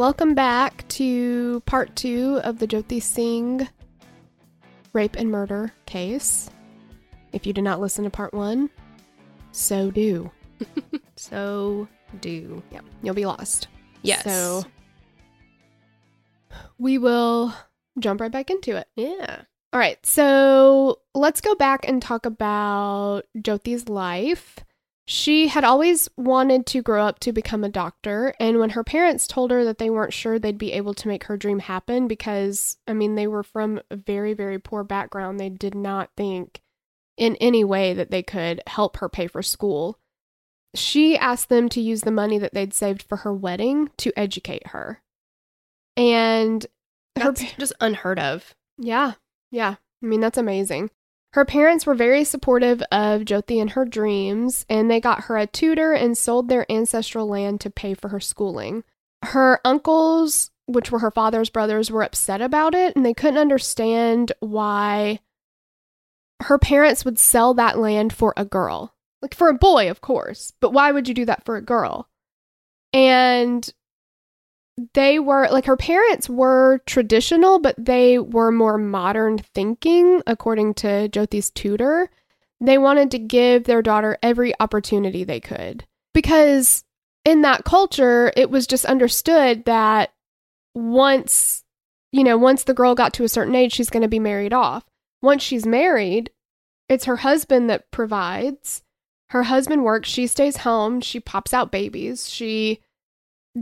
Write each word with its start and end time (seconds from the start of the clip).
welcome 0.00 0.34
back 0.34 0.88
to 0.88 1.60
part 1.66 1.94
two 1.94 2.40
of 2.42 2.58
the 2.58 2.66
Jyoti 2.66 3.02
Singh 3.02 3.68
rape 4.94 5.14
and 5.14 5.30
murder 5.30 5.74
case. 5.84 6.48
If 7.34 7.46
you 7.46 7.52
did 7.52 7.64
not 7.64 7.82
listen 7.82 8.04
to 8.04 8.10
part 8.10 8.32
one, 8.32 8.70
so 9.52 9.90
do. 9.90 10.30
So 11.16 11.86
do. 12.22 12.62
Yeah, 12.70 12.80
you'll 13.02 13.14
be 13.14 13.26
lost. 13.26 13.68
Yes. 14.00 14.24
So 14.24 14.64
we 16.78 16.96
will 16.96 17.54
jump 17.98 18.22
right 18.22 18.32
back 18.32 18.48
into 18.48 18.76
it. 18.76 18.88
yeah. 18.96 19.42
All 19.74 19.78
right, 19.78 20.04
so 20.04 21.00
let's 21.14 21.42
go 21.42 21.54
back 21.56 21.86
and 21.86 22.00
talk 22.00 22.24
about 22.24 23.26
Jyoti's 23.36 23.90
life. 23.90 24.60
She 25.12 25.48
had 25.48 25.64
always 25.64 26.08
wanted 26.16 26.66
to 26.66 26.82
grow 26.82 27.04
up 27.04 27.18
to 27.18 27.32
become 27.32 27.64
a 27.64 27.68
doctor, 27.68 28.32
and 28.38 28.60
when 28.60 28.70
her 28.70 28.84
parents 28.84 29.26
told 29.26 29.50
her 29.50 29.64
that 29.64 29.78
they 29.78 29.90
weren't 29.90 30.12
sure 30.12 30.38
they'd 30.38 30.56
be 30.56 30.70
able 30.70 30.94
to 30.94 31.08
make 31.08 31.24
her 31.24 31.36
dream 31.36 31.58
happen 31.58 32.06
because, 32.06 32.76
I 32.86 32.92
mean, 32.92 33.16
they 33.16 33.26
were 33.26 33.42
from 33.42 33.80
a 33.90 33.96
very, 33.96 34.34
very 34.34 34.60
poor 34.60 34.84
background, 34.84 35.40
they 35.40 35.48
did 35.48 35.74
not 35.74 36.10
think 36.16 36.62
in 37.16 37.34
any 37.40 37.64
way 37.64 37.92
that 37.92 38.12
they 38.12 38.22
could 38.22 38.62
help 38.68 38.98
her 38.98 39.08
pay 39.08 39.26
for 39.26 39.42
school. 39.42 39.98
She 40.76 41.18
asked 41.18 41.48
them 41.48 41.68
to 41.70 41.80
use 41.80 42.02
the 42.02 42.12
money 42.12 42.38
that 42.38 42.54
they'd 42.54 42.72
saved 42.72 43.02
for 43.02 43.16
her 43.16 43.34
wedding 43.34 43.90
to 43.96 44.12
educate 44.16 44.68
her. 44.68 45.02
And 45.96 46.64
her 47.18 47.32
That's 47.32 47.52
just 47.54 47.72
unheard 47.80 48.20
of. 48.20 48.54
yeah, 48.78 49.14
yeah. 49.50 49.74
I 50.04 50.06
mean, 50.06 50.20
that's 50.20 50.38
amazing. 50.38 50.90
Her 51.32 51.44
parents 51.44 51.86
were 51.86 51.94
very 51.94 52.24
supportive 52.24 52.82
of 52.90 53.22
Jyoti 53.22 53.60
and 53.60 53.70
her 53.70 53.84
dreams, 53.84 54.66
and 54.68 54.90
they 54.90 55.00
got 55.00 55.24
her 55.24 55.36
a 55.36 55.46
tutor 55.46 55.92
and 55.92 56.18
sold 56.18 56.48
their 56.48 56.70
ancestral 56.70 57.28
land 57.28 57.60
to 57.60 57.70
pay 57.70 57.94
for 57.94 58.08
her 58.08 58.18
schooling. 58.18 58.82
Her 59.22 59.60
uncles, 59.64 60.50
which 60.66 60.90
were 60.90 60.98
her 60.98 61.10
father's 61.10 61.50
brothers, 61.50 61.90
were 61.90 62.02
upset 62.02 62.40
about 62.40 62.74
it, 62.74 62.96
and 62.96 63.06
they 63.06 63.14
couldn't 63.14 63.38
understand 63.38 64.32
why 64.40 65.20
her 66.42 66.58
parents 66.58 67.04
would 67.04 67.18
sell 67.18 67.54
that 67.54 67.78
land 67.78 68.12
for 68.12 68.34
a 68.36 68.44
girl. 68.44 68.94
Like 69.22 69.34
for 69.34 69.48
a 69.48 69.54
boy, 69.54 69.90
of 69.90 70.00
course, 70.00 70.52
but 70.60 70.72
why 70.72 70.90
would 70.90 71.06
you 71.06 71.14
do 71.14 71.26
that 71.26 71.44
for 71.44 71.56
a 71.56 71.62
girl? 71.62 72.08
And 72.92 73.72
they 74.94 75.18
were 75.18 75.48
like 75.50 75.66
her 75.66 75.76
parents 75.76 76.28
were 76.28 76.80
traditional, 76.86 77.58
but 77.58 77.74
they 77.78 78.18
were 78.18 78.52
more 78.52 78.78
modern 78.78 79.38
thinking, 79.38 80.22
according 80.26 80.74
to 80.74 81.08
Jyoti's 81.08 81.50
tutor. 81.50 82.10
They 82.60 82.78
wanted 82.78 83.10
to 83.12 83.18
give 83.18 83.64
their 83.64 83.82
daughter 83.82 84.18
every 84.22 84.52
opportunity 84.60 85.24
they 85.24 85.40
could 85.40 85.86
because 86.14 86.84
in 87.24 87.42
that 87.42 87.64
culture, 87.64 88.32
it 88.36 88.50
was 88.50 88.66
just 88.66 88.84
understood 88.84 89.64
that 89.64 90.12
once, 90.74 91.64
you 92.12 92.24
know, 92.24 92.38
once 92.38 92.64
the 92.64 92.74
girl 92.74 92.94
got 92.94 93.14
to 93.14 93.24
a 93.24 93.28
certain 93.28 93.54
age, 93.54 93.72
she's 93.72 93.90
going 93.90 94.02
to 94.02 94.08
be 94.08 94.18
married 94.18 94.52
off. 94.52 94.84
Once 95.22 95.42
she's 95.42 95.66
married, 95.66 96.30
it's 96.88 97.04
her 97.04 97.16
husband 97.16 97.68
that 97.70 97.90
provides. 97.90 98.82
Her 99.30 99.44
husband 99.44 99.84
works, 99.84 100.08
she 100.08 100.26
stays 100.26 100.58
home, 100.58 101.00
she 101.00 101.20
pops 101.20 101.54
out 101.54 101.70
babies, 101.70 102.28
she 102.28 102.80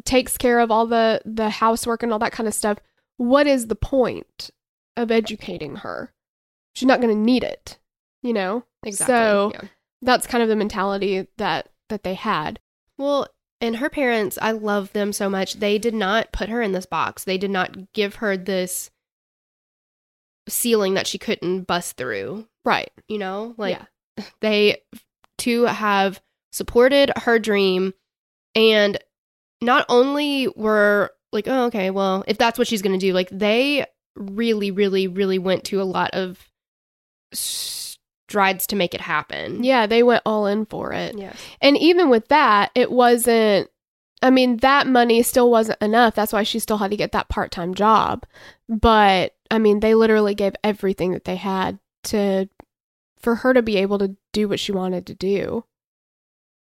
takes 0.04 0.36
care 0.36 0.60
of 0.60 0.70
all 0.70 0.86
the 0.86 1.20
the 1.24 1.48
housework 1.50 2.02
and 2.02 2.12
all 2.12 2.18
that 2.18 2.32
kind 2.32 2.46
of 2.46 2.54
stuff 2.54 2.78
what 3.16 3.46
is 3.46 3.66
the 3.66 3.74
point 3.74 4.50
of 4.96 5.10
educating 5.10 5.76
her 5.76 6.12
she's 6.74 6.86
not 6.86 7.00
going 7.00 7.14
to 7.14 7.20
need 7.20 7.42
it 7.42 7.78
you 8.22 8.32
know 8.32 8.64
Exactly. 8.84 9.14
so 9.14 9.50
yeah. 9.54 9.68
that's 10.02 10.26
kind 10.26 10.42
of 10.42 10.48
the 10.48 10.56
mentality 10.56 11.26
that 11.38 11.68
that 11.88 12.02
they 12.02 12.14
had 12.14 12.60
Well, 12.98 13.28
and 13.60 13.76
her 13.76 13.90
parents, 13.90 14.38
I 14.40 14.52
love 14.52 14.92
them 14.92 15.12
so 15.12 15.28
much. 15.28 15.54
They 15.54 15.78
did 15.78 15.94
not 15.94 16.30
put 16.30 16.48
her 16.48 16.62
in 16.62 16.70
this 16.72 16.86
box. 16.86 17.24
They 17.24 17.38
did 17.38 17.50
not 17.50 17.92
give 17.92 18.16
her 18.16 18.36
this 18.36 18.90
ceiling 20.48 20.94
that 20.94 21.06
she 21.06 21.18
couldn't 21.18 21.62
bust 21.62 21.96
through. 21.96 22.46
right 22.64 22.90
You 23.08 23.18
know, 23.18 23.54
like 23.56 23.78
yeah 23.78 24.24
they 24.40 24.82
to 25.38 25.64
have 25.64 26.20
supported 26.52 27.12
her 27.16 27.38
dream 27.38 27.94
and 28.54 28.98
not 29.60 29.84
only 29.88 30.48
were 30.56 31.10
like 31.32 31.46
oh 31.48 31.66
okay 31.66 31.90
well 31.90 32.24
if 32.26 32.38
that's 32.38 32.58
what 32.58 32.68
she's 32.68 32.82
going 32.82 32.98
to 32.98 33.06
do 33.06 33.12
like 33.12 33.28
they 33.30 33.84
really 34.16 34.70
really 34.70 35.06
really 35.06 35.38
went 35.38 35.64
to 35.64 35.80
a 35.80 35.84
lot 35.84 36.10
of 36.12 36.48
strides 37.32 38.66
to 38.68 38.76
make 38.76 38.94
it 38.94 39.00
happen. 39.00 39.62
Yeah 39.64 39.86
they 39.86 40.02
went 40.02 40.22
all 40.24 40.46
in 40.46 40.66
for 40.66 40.92
it. 40.92 41.16
Yeah 41.18 41.34
and 41.60 41.76
even 41.76 42.08
with 42.08 42.28
that 42.28 42.70
it 42.74 42.90
wasn't 42.90 43.70
i 44.22 44.30
mean 44.30 44.56
that 44.58 44.86
money 44.86 45.22
still 45.22 45.50
wasn't 45.50 45.80
enough. 45.82 46.14
That's 46.14 46.32
why 46.32 46.42
she 46.42 46.58
still 46.58 46.78
had 46.78 46.90
to 46.90 46.96
get 46.96 47.12
that 47.12 47.28
part-time 47.28 47.74
job. 47.74 48.24
But 48.68 49.34
i 49.50 49.58
mean 49.58 49.80
they 49.80 49.94
literally 49.94 50.34
gave 50.34 50.54
everything 50.62 51.12
that 51.12 51.24
they 51.24 51.36
had 51.36 51.78
to 52.04 52.48
for 53.18 53.36
her 53.36 53.52
to 53.52 53.62
be 53.62 53.76
able 53.76 53.98
to 53.98 54.16
do 54.32 54.48
what 54.48 54.60
she 54.60 54.72
wanted 54.72 55.06
to 55.06 55.14
do 55.14 55.64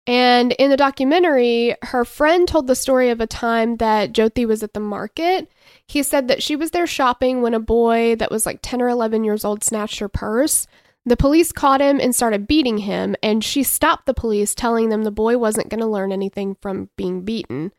and 0.07 0.53
in 0.53 0.71
the 0.71 0.77
documentary 0.77 1.75
her 1.83 2.05
friend 2.05 2.47
told 2.47 2.67
the 2.67 2.75
story 2.75 3.11
of 3.11 3.21
a 3.21 3.27
time 3.27 3.77
that 3.77 4.13
jyoti 4.13 4.47
was 4.47 4.63
at 4.63 4.75
the 4.75 4.81
market. 4.81 5.51
He 5.87 6.03
said 6.03 6.29
that 6.29 6.43
she 6.43 6.57
was 6.57 6.71
there 6.71 6.87
shopping 6.87 7.43
when 7.43 7.55
a 7.55 7.61
boy 7.61 8.17
that 8.17 8.31
was 8.31 8.47
like 8.47 8.61
10 8.63 8.83
or 8.83 8.89
11 8.89 9.25
years 9.25 9.45
old 9.45 9.63
snatched 9.63 9.99
her 9.99 10.09
purse. 10.09 10.67
The 11.07 11.17
police 11.17 11.53
caught 11.53 11.81
him 11.81 12.01
and 12.01 12.13
started 12.13 12.49
beating 12.49 12.79
him, 12.79 13.15
and 13.23 13.45
she 13.45 13.63
stopped 13.63 14.07
the 14.07 14.15
police, 14.15 14.57
telling 14.57 14.89
them 14.89 15.05
the 15.05 15.13
boy 15.13 15.39
wasn't 15.39 15.69
going 15.69 15.81
to 15.81 15.87
learn 15.87 16.11
anything 16.11 16.57
from 16.61 16.91
being 16.97 17.23
beaten. 17.23 17.71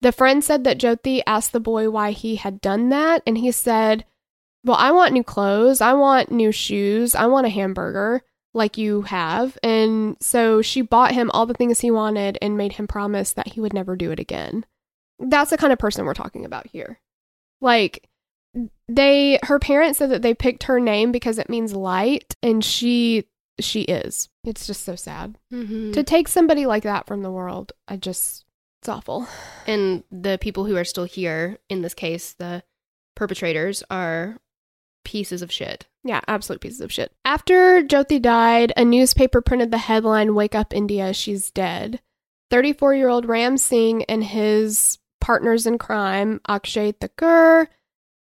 The 0.00 0.10
friend 0.10 0.42
said 0.42 0.64
that 0.64 0.78
Jyoti 0.78 1.22
asked 1.26 1.52
the 1.52 1.60
boy 1.60 1.90
why 1.90 2.12
he 2.12 2.36
had 2.36 2.62
done 2.62 2.88
that, 2.88 3.22
and 3.26 3.36
he 3.36 3.52
said, 3.52 4.06
Well, 4.64 4.78
I 4.78 4.90
want 4.90 5.12
new 5.12 5.22
clothes, 5.22 5.82
I 5.82 5.92
want 5.92 6.32
new 6.32 6.50
shoes, 6.50 7.14
I 7.14 7.26
want 7.26 7.46
a 7.46 7.50
hamburger, 7.50 8.22
like 8.54 8.76
you 8.76 9.02
have. 9.02 9.58
And 9.62 10.16
so 10.20 10.62
she 10.62 10.82
bought 10.82 11.12
him 11.12 11.30
all 11.32 11.46
the 11.46 11.54
things 11.54 11.80
he 11.80 11.90
wanted 11.90 12.38
and 12.42 12.56
made 12.56 12.74
him 12.74 12.86
promise 12.86 13.32
that 13.32 13.48
he 13.48 13.60
would 13.60 13.72
never 13.72 13.96
do 13.96 14.10
it 14.10 14.20
again. 14.20 14.64
That's 15.18 15.50
the 15.50 15.56
kind 15.56 15.72
of 15.72 15.78
person 15.78 16.04
we're 16.04 16.14
talking 16.14 16.44
about 16.44 16.66
here. 16.66 17.00
Like, 17.60 18.08
they 18.88 19.38
her 19.44 19.58
parents 19.58 19.98
said 19.98 20.10
that 20.10 20.22
they 20.22 20.34
picked 20.34 20.64
her 20.64 20.78
name 20.78 21.12
because 21.12 21.38
it 21.38 21.48
means 21.48 21.72
light 21.72 22.36
and 22.42 22.64
she 22.64 23.24
she 23.60 23.82
is 23.82 24.28
it's 24.44 24.66
just 24.66 24.82
so 24.84 24.94
sad 24.94 25.38
mm-hmm. 25.52 25.92
to 25.92 26.02
take 26.02 26.28
somebody 26.28 26.66
like 26.66 26.82
that 26.82 27.06
from 27.06 27.22
the 27.22 27.30
world 27.30 27.72
i 27.88 27.96
just 27.96 28.44
it's 28.80 28.88
awful 28.88 29.26
and 29.66 30.04
the 30.10 30.38
people 30.40 30.64
who 30.64 30.76
are 30.76 30.84
still 30.84 31.04
here 31.04 31.58
in 31.68 31.82
this 31.82 31.94
case 31.94 32.34
the 32.34 32.62
perpetrators 33.14 33.82
are 33.90 34.38
pieces 35.04 35.42
of 35.42 35.52
shit. 35.52 35.86
Yeah 36.04 36.20
absolute 36.26 36.60
pieces 36.60 36.80
of 36.80 36.92
shit. 36.92 37.12
After 37.24 37.82
jyoti 37.82 38.20
died 38.20 38.72
a 38.76 38.84
newspaper 38.84 39.40
printed 39.40 39.70
the 39.70 39.78
headline 39.78 40.34
wake 40.34 40.54
up 40.54 40.74
india 40.74 41.12
she's 41.12 41.50
dead. 41.50 42.00
34 42.50 42.94
year 42.94 43.08
old 43.08 43.26
ram 43.26 43.56
singh 43.56 44.04
and 44.04 44.24
his 44.24 44.98
partners 45.20 45.66
in 45.66 45.78
crime 45.78 46.40
akshay 46.48 46.92
thakur 46.92 47.68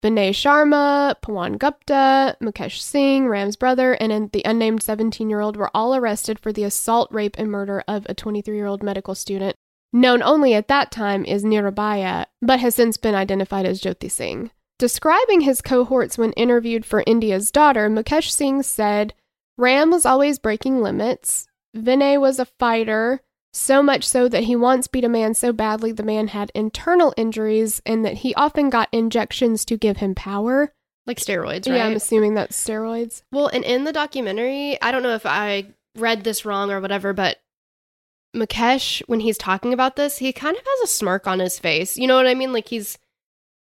Vinay 0.04 0.32
Sharma, 0.32 1.16
Pawan 1.22 1.60
Gupta, 1.60 2.36
Mukesh 2.42 2.80
Singh, 2.80 3.28
Ram's 3.28 3.56
brother, 3.56 3.94
and 3.94 4.32
the 4.32 4.42
unnamed 4.46 4.82
17 4.82 5.30
year 5.30 5.42
old 5.42 5.56
were 5.56 5.70
all 5.76 5.96
arrested 5.96 6.40
for 6.40 6.52
the 6.52 6.64
assault, 6.64 7.12
rape, 7.12 7.36
and 7.38 7.52
murder 7.52 7.84
of 7.88 8.08
a 8.10 8.16
23 8.16 8.56
year 8.56 8.66
old 8.66 8.82
medical 8.82 9.14
student, 9.14 9.56
known 9.94 10.24
only 10.24 10.56
at 10.56 10.68
that 10.70 10.92
time 10.92 11.24
as 11.26 11.44
Nirbhaya, 11.44 12.26
but 12.42 12.60
has 12.60 12.74
since 12.74 12.98
been 12.98 13.14
identified 13.14 13.68
as 13.68 13.80
Jyoti 13.80 14.10
Singh. 14.10 14.50
Describing 14.82 15.42
his 15.42 15.62
cohorts 15.62 16.18
when 16.18 16.32
interviewed 16.32 16.88
for 16.88 17.04
India's 17.06 17.52
daughter, 17.52 17.88
Mukesh 17.88 18.32
Singh 18.32 18.64
said 18.64 19.14
Ram 19.56 19.92
was 19.92 20.08
always 20.08 20.40
breaking 20.40 20.82
limits, 20.82 21.48
Vinay 21.78 22.20
was 22.20 22.40
a 22.40 22.46
fighter, 22.46 23.22
so 23.54 23.84
much 23.84 24.08
so 24.08 24.28
that 24.28 24.46
he 24.46 24.56
once 24.56 24.88
beat 24.88 25.04
a 25.04 25.08
man 25.08 25.36
so 25.36 25.54
badly 25.54 25.92
the 25.92 26.02
man 26.02 26.30
had 26.30 26.52
internal 26.56 27.14
injuries 27.16 27.80
and 27.86 28.04
that 28.04 28.16
he 28.16 28.34
often 28.34 28.72
got 28.72 28.90
injections 28.92 29.66
to 29.66 29.78
give 29.78 29.98
him 29.98 30.16
power. 30.16 30.74
like 31.06 31.20
steroids 31.20 31.70
right 31.70 31.76
Yeah, 31.76 31.86
I'm 31.86 31.96
assuming 31.96 32.34
that's 32.34 32.60
steroids. 32.60 33.22
Well, 33.32 33.52
and 33.54 33.64
in 33.64 33.84
the 33.84 33.94
documentary, 33.94 34.82
I 34.82 34.92
don't 34.92 35.04
know 35.04 35.14
if 35.14 35.28
I 35.28 35.76
read 35.96 36.24
this 36.24 36.44
wrong 36.44 36.72
or 36.72 36.82
whatever, 36.82 37.14
but 37.14 37.38
Mukesh, 38.36 39.04
when 39.06 39.20
he's 39.20 39.38
talking 39.38 39.74
about 39.74 39.96
this, 39.96 40.18
he 40.18 40.34
kind 40.34 40.58
of 40.58 40.64
has 40.66 40.90
a 40.90 40.92
smirk 40.92 41.28
on 41.28 41.38
his 41.38 41.60
face. 41.60 41.98
You 41.98 42.08
know 42.08 42.16
what 42.16 42.26
I 42.26 42.34
mean? 42.34 42.52
Like 42.52 42.68
he's 42.68 42.98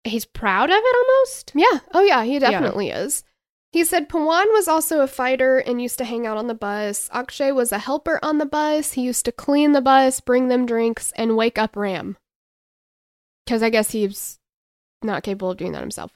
he's 0.07 0.25
proud 0.25 0.69
of 0.69 0.77
it 0.77 0.95
almost. 0.95 1.51
Yeah. 1.56 1.80
Oh, 1.94 2.04
yeah, 2.04 2.24
he 2.24 2.39
definitely 2.39 2.89
is. 2.89 3.24
He 3.71 3.83
said 3.83 4.09
Pawan 4.09 4.45
was 4.54 4.68
also 4.68 5.01
a 5.01 5.07
fighter 5.07 5.59
and 5.59 5.81
used 5.81 5.98
to 5.98 6.06
hang 6.06 6.25
out 6.25 6.38
on 6.38 6.48
the 6.48 6.54
bus. 6.54 7.09
Akshay 7.12 7.51
was 7.51 7.71
a 7.71 7.80
helper 7.80 8.19
on 8.24 8.38
the 8.38 8.45
bus. 8.45 8.94
He 8.94 9.01
used 9.01 9.25
to 9.25 9.31
clean 9.31 9.74
the 9.74 9.81
bus, 9.81 10.19
bring 10.19 10.48
them 10.48 10.65
drinks, 10.65 11.12
and 11.15 11.36
wake 11.36 11.57
up 11.57 11.75
Ram. 11.75 12.18
Because 13.45 13.62
I 13.62 13.69
guess 13.69 13.92
he's 13.92 14.39
not 15.04 15.24
capable 15.24 15.51
of 15.51 15.57
doing 15.57 15.74
that 15.74 15.81
himself. 15.81 16.12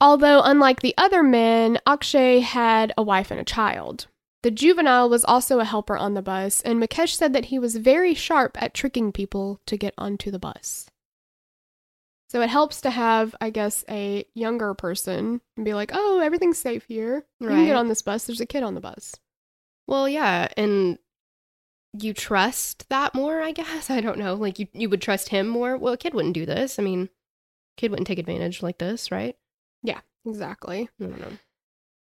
Although, 0.00 0.42
unlike 0.42 0.80
the 0.80 0.94
other 0.98 1.22
men, 1.22 1.78
Akshay 1.86 2.40
had 2.40 2.92
a 2.96 3.02
wife 3.02 3.30
and 3.30 3.38
a 3.38 3.44
child. 3.44 4.08
The 4.42 4.50
juvenile 4.50 5.08
was 5.08 5.24
also 5.24 5.60
a 5.60 5.64
helper 5.64 5.96
on 5.96 6.14
the 6.14 6.22
bus, 6.22 6.60
and 6.62 6.82
Mukesh 6.82 7.14
said 7.14 7.32
that 7.34 7.46
he 7.46 7.58
was 7.60 7.76
very 7.76 8.14
sharp 8.14 8.60
at 8.60 8.74
tricking 8.74 9.12
people 9.12 9.60
to 9.66 9.76
get 9.76 9.94
onto 9.96 10.32
the 10.32 10.40
bus. 10.40 10.86
So 12.32 12.40
it 12.40 12.48
helps 12.48 12.80
to 12.80 12.88
have, 12.88 13.36
I 13.42 13.50
guess, 13.50 13.84
a 13.90 14.24
younger 14.32 14.72
person 14.72 15.42
and 15.54 15.66
be 15.66 15.74
like, 15.74 15.90
"Oh, 15.92 16.18
everything's 16.20 16.56
safe 16.56 16.86
here. 16.88 17.26
You 17.38 17.48
can 17.48 17.66
get 17.66 17.76
on 17.76 17.88
this 17.88 18.00
bus. 18.00 18.24
There's 18.24 18.40
a 18.40 18.46
kid 18.46 18.62
on 18.62 18.72
the 18.72 18.80
bus." 18.80 19.14
Well, 19.86 20.08
yeah, 20.08 20.48
and 20.56 20.98
you 21.92 22.14
trust 22.14 22.88
that 22.88 23.14
more, 23.14 23.42
I 23.42 23.52
guess. 23.52 23.90
I 23.90 24.00
don't 24.00 24.16
know. 24.16 24.32
Like 24.32 24.58
you 24.58 24.66
you 24.72 24.88
would 24.88 25.02
trust 25.02 25.28
him 25.28 25.46
more. 25.46 25.76
Well, 25.76 25.92
a 25.92 25.98
kid 25.98 26.14
wouldn't 26.14 26.32
do 26.32 26.46
this. 26.46 26.78
I 26.78 26.82
mean, 26.82 27.10
kid 27.76 27.90
wouldn't 27.90 28.06
take 28.06 28.18
advantage 28.18 28.62
like 28.62 28.78
this, 28.78 29.12
right? 29.12 29.36
Yeah, 29.82 30.00
exactly. 30.24 30.88
I 31.02 31.04
don't 31.04 31.20
know. 31.20 31.36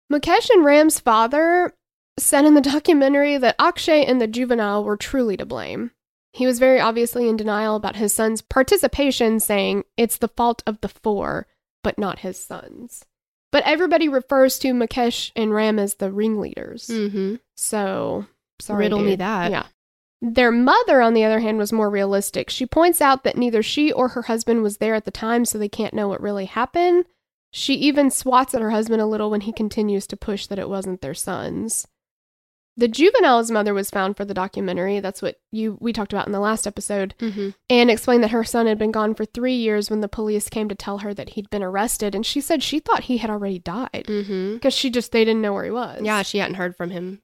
Mukesh 0.09 0.49
and 0.49 0.63
Ram's 0.63 0.97
father 0.97 1.75
said 2.17 2.45
in 2.45 2.53
the 2.53 2.61
documentary 2.61 3.37
that 3.37 3.57
Akshay 3.59 4.05
and 4.05 4.21
the 4.21 4.27
juvenile 4.27 4.81
were 4.81 4.95
truly 4.95 5.35
to 5.35 5.45
blame. 5.45 5.91
He 6.35 6.45
was 6.45 6.59
very 6.59 6.81
obviously 6.81 7.29
in 7.29 7.37
denial 7.37 7.77
about 7.77 7.95
his 7.95 8.11
son's 8.11 8.41
participation, 8.41 9.39
saying 9.39 9.85
it's 9.95 10.17
the 10.17 10.27
fault 10.27 10.61
of 10.67 10.81
the 10.81 10.89
four, 10.89 11.47
but 11.81 11.97
not 11.97 12.19
his 12.19 12.37
sons. 12.37 13.05
But 13.53 13.63
everybody 13.65 14.09
refers 14.09 14.59
to 14.59 14.73
Mukesh 14.73 15.31
and 15.37 15.53
Ram 15.53 15.79
as 15.79 15.95
the 15.95 16.11
ringleaders. 16.11 16.87
Mm-hmm. 16.87 17.35
So, 17.55 18.25
sorry. 18.59 18.83
Riddle 18.83 18.99
me 18.99 19.15
that. 19.15 19.49
Yeah. 19.49 19.67
Their 20.21 20.51
mother, 20.51 21.01
on 21.01 21.13
the 21.13 21.23
other 21.23 21.39
hand, 21.39 21.57
was 21.57 21.71
more 21.71 21.89
realistic. 21.89 22.49
She 22.49 22.65
points 22.65 22.99
out 22.99 23.23
that 23.23 23.37
neither 23.37 23.63
she 23.63 23.93
or 23.93 24.09
her 24.09 24.23
husband 24.23 24.61
was 24.61 24.77
there 24.77 24.93
at 24.93 25.05
the 25.05 25.11
time, 25.11 25.45
so 25.45 25.57
they 25.57 25.69
can't 25.69 25.93
know 25.93 26.09
what 26.09 26.21
really 26.21 26.45
happened. 26.45 27.05
She 27.51 27.75
even 27.75 28.11
swats 28.11 28.53
at 28.53 28.61
her 28.61 28.71
husband 28.71 29.01
a 29.01 29.05
little 29.05 29.29
when 29.29 29.39
he 29.41 29.53
continues 29.53 30.05
to 30.07 30.17
push 30.17 30.47
that 30.47 30.59
it 30.59 30.67
wasn't 30.67 30.99
their 30.99 31.13
sons. 31.13 31.87
The 32.77 32.87
juvenile's 32.89 33.51
mother 33.51 33.73
was 33.73 33.89
found 33.89 34.17
for 34.17 34.25
the 34.25 34.33
documentary. 34.33 34.99
That's 34.99 35.21
what 35.21 35.37
you 35.51 35.77
we 35.79 35.93
talked 35.93 36.11
about 36.11 36.25
in 36.27 36.33
the 36.33 36.39
last 36.41 36.67
episode, 36.67 37.15
Mm-hmm. 37.19 37.49
and 37.69 37.89
explained 37.89 38.23
that 38.23 38.31
her 38.31 38.43
son 38.43 38.67
had 38.67 38.77
been 38.77 38.91
gone 38.91 39.15
for 39.15 39.23
three 39.23 39.55
years 39.55 39.89
when 39.89 40.01
the 40.01 40.09
police 40.09 40.49
came 40.49 40.67
to 40.67 40.75
tell 40.75 40.97
her 40.97 41.13
that 41.13 41.29
he'd 41.29 41.49
been 41.49 41.63
arrested. 41.63 42.13
And 42.13 42.25
she 42.25 42.41
said 42.41 42.61
she 42.61 42.79
thought 42.79 43.03
he 43.05 43.17
had 43.17 43.29
already 43.29 43.59
died 43.59 44.05
Mm-hmm. 44.07 44.55
because 44.55 44.73
she 44.73 44.89
just 44.89 45.11
they 45.13 45.23
didn't 45.23 45.41
know 45.41 45.53
where 45.53 45.63
he 45.63 45.71
was. 45.71 46.01
Yeah, 46.03 46.21
she 46.23 46.39
hadn't 46.39 46.55
heard 46.55 46.75
from 46.75 46.89
him. 46.89 47.21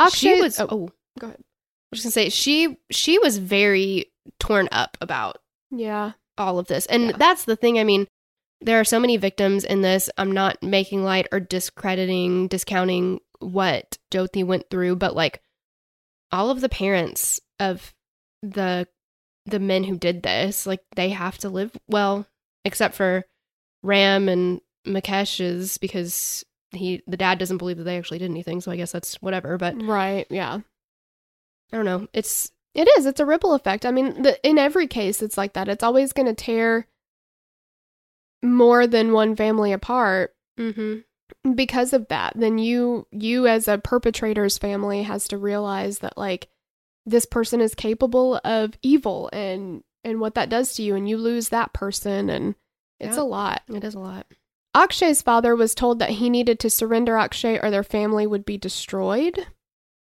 Akshay 0.00 0.36
she 0.36 0.40
was. 0.40 0.58
oh, 0.58 0.66
Oh, 0.70 0.88
go 1.18 1.26
ahead. 1.26 1.38
I 1.40 1.44
was 1.92 2.02
gonna 2.02 2.10
say 2.12 2.28
she 2.30 2.78
she 2.90 3.18
was 3.18 3.36
very 3.38 4.06
torn 4.40 4.68
up 4.72 4.96
about 5.02 5.36
Yeah, 5.70 6.12
all 6.38 6.58
of 6.58 6.66
this, 6.68 6.86
and 6.86 7.08
Yeah. 7.10 7.16
that's 7.18 7.44
the 7.44 7.56
thing. 7.56 7.78
I 7.78 7.84
mean, 7.84 8.06
there 8.62 8.80
are 8.80 8.84
so 8.84 8.98
many 8.98 9.18
victims 9.18 9.64
in 9.64 9.82
this. 9.82 10.08
I'm 10.16 10.32
not 10.32 10.62
making 10.62 11.04
light 11.04 11.26
or 11.30 11.40
discrediting, 11.40 12.48
discounting 12.48 13.20
what 13.42 13.98
Jyoti 14.10 14.44
went 14.44 14.70
through, 14.70 14.96
but 14.96 15.14
like 15.14 15.42
all 16.30 16.50
of 16.50 16.60
the 16.60 16.68
parents 16.68 17.40
of 17.60 17.94
the 18.42 18.86
the 19.46 19.58
men 19.58 19.84
who 19.84 19.96
did 19.96 20.22
this, 20.22 20.66
like 20.66 20.80
they 20.94 21.10
have 21.10 21.38
to 21.38 21.48
live 21.48 21.76
well, 21.88 22.26
except 22.64 22.94
for 22.94 23.24
Ram 23.82 24.28
and 24.28 24.60
Mukesh's 24.86 25.78
because 25.78 26.44
he 26.70 27.02
the 27.06 27.16
dad 27.16 27.38
doesn't 27.38 27.58
believe 27.58 27.78
that 27.78 27.84
they 27.84 27.98
actually 27.98 28.18
did 28.18 28.30
anything. 28.30 28.60
So 28.60 28.70
I 28.70 28.76
guess 28.76 28.92
that's 28.92 29.16
whatever. 29.16 29.58
But 29.58 29.82
right. 29.82 30.26
Yeah. 30.30 30.60
I 31.72 31.76
don't 31.76 31.84
know. 31.84 32.08
It's 32.12 32.50
It 32.74 32.88
is. 32.98 33.06
It's 33.06 33.20
a 33.20 33.26
ripple 33.26 33.54
effect. 33.54 33.86
I 33.86 33.90
mean, 33.90 34.22
the, 34.22 34.38
in 34.46 34.58
every 34.58 34.86
case, 34.86 35.22
it's 35.22 35.38
like 35.38 35.54
that. 35.54 35.68
It's 35.68 35.82
always 35.82 36.12
going 36.12 36.26
to 36.26 36.34
tear 36.34 36.86
more 38.42 38.86
than 38.86 39.12
one 39.12 39.36
family 39.36 39.72
apart 39.72 40.34
mm-hmm. 40.58 40.98
Because 41.54 41.92
of 41.92 42.08
that. 42.08 42.32
Then 42.36 42.58
you, 42.58 43.06
you 43.10 43.46
as 43.46 43.68
a 43.68 43.78
perpetrator's 43.78 44.58
family, 44.58 45.02
has 45.02 45.28
to 45.28 45.38
realize 45.38 46.00
that 46.00 46.16
like 46.18 46.48
this 47.06 47.24
person 47.26 47.60
is 47.60 47.74
capable 47.74 48.40
of 48.44 48.74
evil 48.82 49.28
and 49.32 49.82
and 50.04 50.20
what 50.20 50.34
that 50.34 50.48
does 50.48 50.74
to 50.74 50.82
you, 50.82 50.96
and 50.96 51.08
you 51.08 51.16
lose 51.16 51.50
that 51.50 51.72
person, 51.72 52.28
and 52.28 52.56
it's 52.98 53.16
Yeah. 53.16 53.22
a 53.22 53.24
lot. 53.24 53.62
it 53.68 53.84
is 53.84 53.94
a 53.94 54.00
lot. 54.00 54.26
Akshay's 54.74 55.22
father 55.22 55.54
was 55.54 55.74
told 55.76 55.98
that 55.98 56.10
he 56.10 56.28
needed 56.30 56.58
to 56.60 56.70
surrender 56.70 57.16
Akshay 57.16 57.58
or 57.62 57.70
their 57.70 57.84
family 57.84 58.26
would 58.26 58.44
be 58.44 58.56
destroyed. 58.58 59.46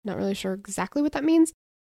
Not 0.05 0.17
really 0.17 0.35
sure 0.35 0.53
exactly 0.53 1.03
what 1.03 1.13
that 1.13 1.25
means. 1.25 1.53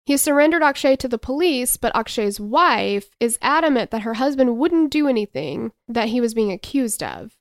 He 0.05 0.15
surrendered 0.17 0.63
Akshay 0.63 0.95
to 0.97 1.07
the 1.07 1.17
police, 1.17 1.77
but 1.77 1.93
Akshay's 1.93 2.39
wife 2.39 3.09
is 3.19 3.37
adamant 3.41 3.91
that 3.91 4.03
her 4.03 4.13
husband 4.15 4.57
wouldn't 4.57 4.91
do 4.91 5.07
anything 5.07 5.71
that 5.87 6.07
he 6.09 6.21
was 6.21 6.33
being 6.33 6.51
accused 6.51 7.03
of. 7.03 7.35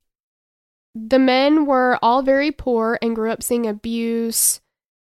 The 1.07 1.19
men 1.19 1.65
were 1.65 1.99
all 2.03 2.23
very 2.23 2.51
poor 2.51 2.99
and 3.01 3.15
grew 3.15 3.31
up 3.31 3.43
seeing 3.43 3.67
abuse, 3.67 4.61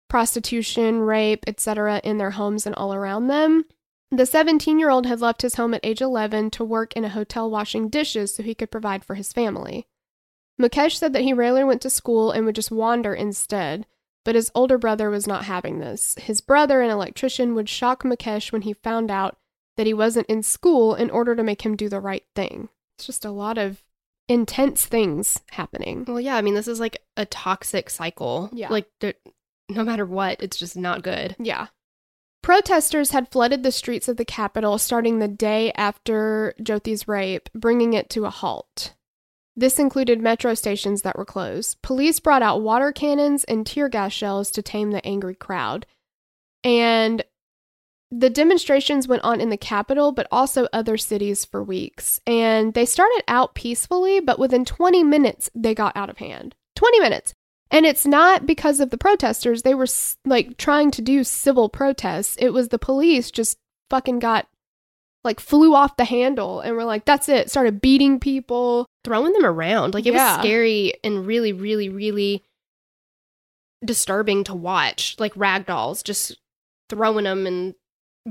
prostitution, 0.10 1.00
rape, 1.02 1.44
etc. 1.48 2.00
in 2.04 2.18
their 2.18 2.32
homes 2.32 2.66
and 2.66 2.76
all 2.76 2.94
around 2.94 3.28
them. 3.28 3.66
The 4.10 4.26
17 4.26 4.80
year 4.80 4.90
old 4.90 5.06
had 5.06 5.22
left 5.22 5.42
his 5.42 5.56
home 5.56 5.74
at 5.74 5.86
age 5.86 6.02
11 6.02 6.52
to 6.52 6.64
work 6.64 6.94
in 6.94 7.04
a 7.04 7.10
hotel 7.10 7.50
washing 7.50 7.90
dishes 7.90 8.34
so 8.36 8.44
he 8.44 8.56
could 8.56 8.72
provide 8.72 9.04
for 9.04 9.16
his 9.16 9.34
family. 9.34 9.88
Mukesh 10.62 10.98
said 10.98 11.14
that 11.14 11.24
he 11.24 11.34
rarely 11.34 11.64
went 11.64 11.82
to 11.82 11.90
school 11.90 12.32
and 12.32 12.46
would 12.46 12.56
just 12.56 12.72
wander 12.72 13.14
instead, 13.14 13.86
but 14.24 14.36
his 14.36 14.52
older 14.54 14.78
brother 14.78 15.10
was 15.10 15.28
not 15.28 15.46
having 15.46 15.80
this. 15.80 16.16
His 16.16 16.42
brother, 16.42 16.82
an 16.82 16.90
electrician, 16.90 17.56
would 17.56 17.70
shock 17.70 18.04
Mukesh 18.04 18.52
when 18.52 18.62
he 18.62 18.74
found 18.74 19.12
out 19.12 19.38
that 19.78 19.88
he 19.88 19.94
wasn't 19.94 20.28
in 20.28 20.44
school 20.44 20.94
in 20.96 21.10
order 21.10 21.36
to 21.36 21.44
make 21.44 21.64
him 21.64 21.76
do 21.76 21.90
the 21.90 22.00
right 22.00 22.26
thing. 22.36 22.70
It's 22.98 23.08
just 23.08 23.26
a 23.26 23.32
lot 23.32 23.58
of 23.58 23.84
intense 24.28 24.86
things 24.86 25.42
happening. 25.52 26.06
Well, 26.08 26.22
yeah. 26.22 26.36
I 26.36 26.42
mean, 26.42 26.56
this 26.56 26.68
is 26.68 26.80
like 26.80 27.02
a 27.18 27.26
toxic 27.26 27.90
cycle. 27.90 28.50
Yeah. 28.54 28.70
Like, 28.70 28.88
no 29.70 29.84
matter 29.84 30.06
what, 30.06 30.42
it's 30.42 30.58
just 30.58 30.78
not 30.78 31.04
good. 31.04 31.36
Yeah. 31.40 31.68
Protesters 32.42 33.12
had 33.12 33.30
flooded 33.30 33.62
the 33.62 33.72
streets 33.72 34.08
of 34.08 34.18
the 34.18 34.26
capital 34.26 34.78
starting 34.78 35.20
the 35.20 35.28
day 35.28 35.72
after 35.74 36.56
Jyoti's 36.60 37.08
rape, 37.08 37.50
bringing 37.54 37.94
it 37.94 38.10
to 38.12 38.26
a 38.26 38.32
halt. 38.32 38.94
This 39.56 39.78
included 39.78 40.22
metro 40.22 40.54
stations 40.56 41.04
that 41.04 41.18
were 41.18 41.26
closed. 41.26 41.82
Police 41.82 42.20
brought 42.20 42.42
out 42.42 42.62
water 42.62 42.92
cannons 42.92 43.44
and 43.44 43.68
tear 43.68 43.90
gas 43.90 44.14
shells 44.14 44.50
to 44.52 44.62
tame 44.62 44.92
the 44.92 45.06
angry 45.06 45.36
crowd. 45.36 45.86
And 46.64 47.24
the 48.12 48.30
demonstrations 48.30 49.08
went 49.08 49.24
on 49.24 49.40
in 49.40 49.50
the 49.50 49.58
capital, 49.58 50.12
but 50.12 50.28
also 50.32 50.68
other 50.74 50.98
cities 50.98 51.46
for 51.46 51.64
weeks. 51.64 52.20
And 52.28 52.74
they 52.74 52.86
started 52.86 53.24
out 53.28 53.56
peacefully, 53.56 54.20
but 54.20 54.38
within 54.38 54.66
20 54.66 55.04
minutes, 55.04 55.50
they 55.56 55.74
got 55.74 55.96
out 55.96 56.10
of 56.10 56.18
hand. 56.18 56.54
20 56.76 57.00
minutes. 57.00 57.34
And 57.72 57.86
it's 57.86 58.06
not 58.06 58.46
because 58.46 58.82
of 58.82 58.90
the 58.90 58.98
protesters. 58.98 59.62
They 59.62 59.74
were 59.74 59.88
like 60.26 60.58
trying 60.58 60.92
to 60.92 61.02
do 61.02 61.24
civil 61.24 61.70
protests. 61.70 62.36
It 62.38 62.50
was 62.50 62.68
the 62.68 62.78
police 62.78 63.32
just 63.32 63.58
fucking 63.90 64.20
got 64.20 64.46
like 65.24 65.40
flew 65.40 65.74
off 65.74 65.96
the 65.96 66.04
handle 66.04 66.60
and 66.60 66.76
were 66.76 66.84
like, 66.84 67.06
that's 67.06 67.30
it. 67.30 67.50
Started 67.50 67.80
beating 67.80 68.20
people. 68.20 68.88
Throwing 69.06 69.32
them 69.34 69.46
around. 69.46 69.94
Like, 69.94 70.06
it 70.06 70.14
Yeah. 70.14 70.36
was 70.36 70.44
scary 70.46 70.94
and 71.04 71.26
really, 71.26 71.54
really, 71.54 71.88
really 71.90 72.44
disturbing 73.84 74.44
to 74.46 74.54
watch. 74.54 75.16
Like, 75.18 75.34
rag 75.36 75.66
dolls 75.66 76.04
just 76.04 76.38
throwing 76.90 77.24
them 77.24 77.48
and 77.48 77.74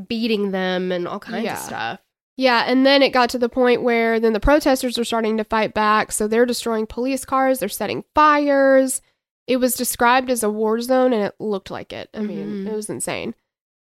beating 0.06 0.50
them 0.50 0.92
and 0.92 1.06
all 1.08 1.18
kinds 1.20 1.44
Yeah. 1.44 1.54
of 1.54 1.58
stuff. 1.58 2.00
Yeah, 2.36 2.64
and 2.66 2.86
then 2.86 3.02
it 3.02 3.10
got 3.10 3.28
to 3.30 3.38
the 3.38 3.48
point 3.48 3.82
where 3.82 4.18
then 4.18 4.32
the 4.32 4.40
protesters 4.40 4.96
were 4.96 5.04
starting 5.04 5.36
to 5.36 5.44
fight 5.44 5.74
back. 5.74 6.10
So 6.12 6.26
they're 6.26 6.46
destroying 6.46 6.86
police 6.86 7.24
cars, 7.24 7.58
they're 7.58 7.68
setting 7.68 8.04
fires. 8.14 9.02
It 9.46 9.56
was 9.58 9.74
described 9.74 10.30
as 10.30 10.42
a 10.42 10.48
war 10.50 10.80
zone 10.80 11.12
and 11.12 11.22
it 11.24 11.34
looked 11.38 11.70
like 11.70 11.92
it. 11.92 12.08
I 12.14 12.20
mean, 12.20 12.64
Mhm. 12.64 12.68
it 12.70 12.74
was 12.76 12.88
insane. 12.88 13.34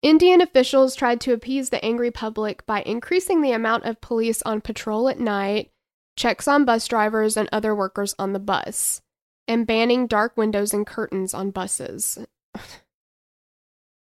Indian 0.02 0.40
officials 0.40 0.96
tried 0.96 1.20
to 1.22 1.32
appease 1.32 1.70
the 1.70 1.82
angry 1.84 2.10
public 2.10 2.66
by 2.66 2.82
increasing 2.82 3.40
the 3.40 3.52
amount 3.52 3.84
of 3.84 4.00
police 4.00 4.42
on 4.42 4.60
patrol 4.60 5.08
at 5.08 5.20
night, 5.20 5.70
checks 6.18 6.48
on 6.48 6.64
bus 6.64 6.86
drivers 6.88 7.36
and 7.36 7.48
other 7.52 7.74
workers 7.74 8.14
on 8.18 8.32
the 8.32 8.40
bus, 8.40 9.00
and 9.46 9.66
banning 9.66 10.06
dark 10.08 10.36
windows 10.36 10.74
and 10.74 10.86
curtains 10.86 11.32
on 11.32 11.52
buses. 11.52 12.18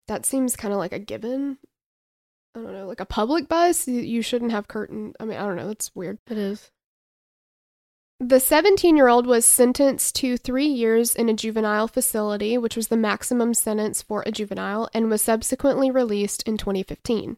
that 0.09 0.27
seems 0.27 0.57
kind 0.57 0.75
of 0.75 0.79
like 0.79 0.93
a 0.93 0.99
given. 0.99 1.59
I 2.57 2.61
don't 2.63 2.73
know, 2.73 2.87
like 2.87 3.01
a 3.01 3.07
public 3.07 3.49
bus, 3.49 3.87
you- 3.87 4.23
shouldn't 4.23 4.51
have 4.51 4.67
curtain. 4.67 5.13
I 5.21 5.27
mean, 5.27 5.37
I 5.37 5.45
don't 5.45 5.57
know, 5.57 5.69
That's 5.69 5.95
weird. 5.95 6.19
It 6.27 6.39
is. 6.39 6.71
The 8.19 8.41
17 8.41 8.97
year 8.97 9.09
old 9.09 9.27
was 9.27 9.45
sentenced 9.45 10.17
to 10.17 10.39
three 10.39 10.67
years 10.67 11.15
in 11.15 11.29
a 11.29 11.35
juvenile 11.35 11.87
facility, 11.87 12.57
which 12.57 12.75
was 12.75 12.89
the 12.89 12.97
maximum 12.97 13.53
sentence 13.53 14.01
for 14.01 14.23
a 14.25 14.33
juvenile, 14.33 14.89
and 14.95 15.11
was 15.11 15.21
subsequently 15.21 15.91
released 15.91 16.43
in 16.45 16.57
2015. 16.57 17.37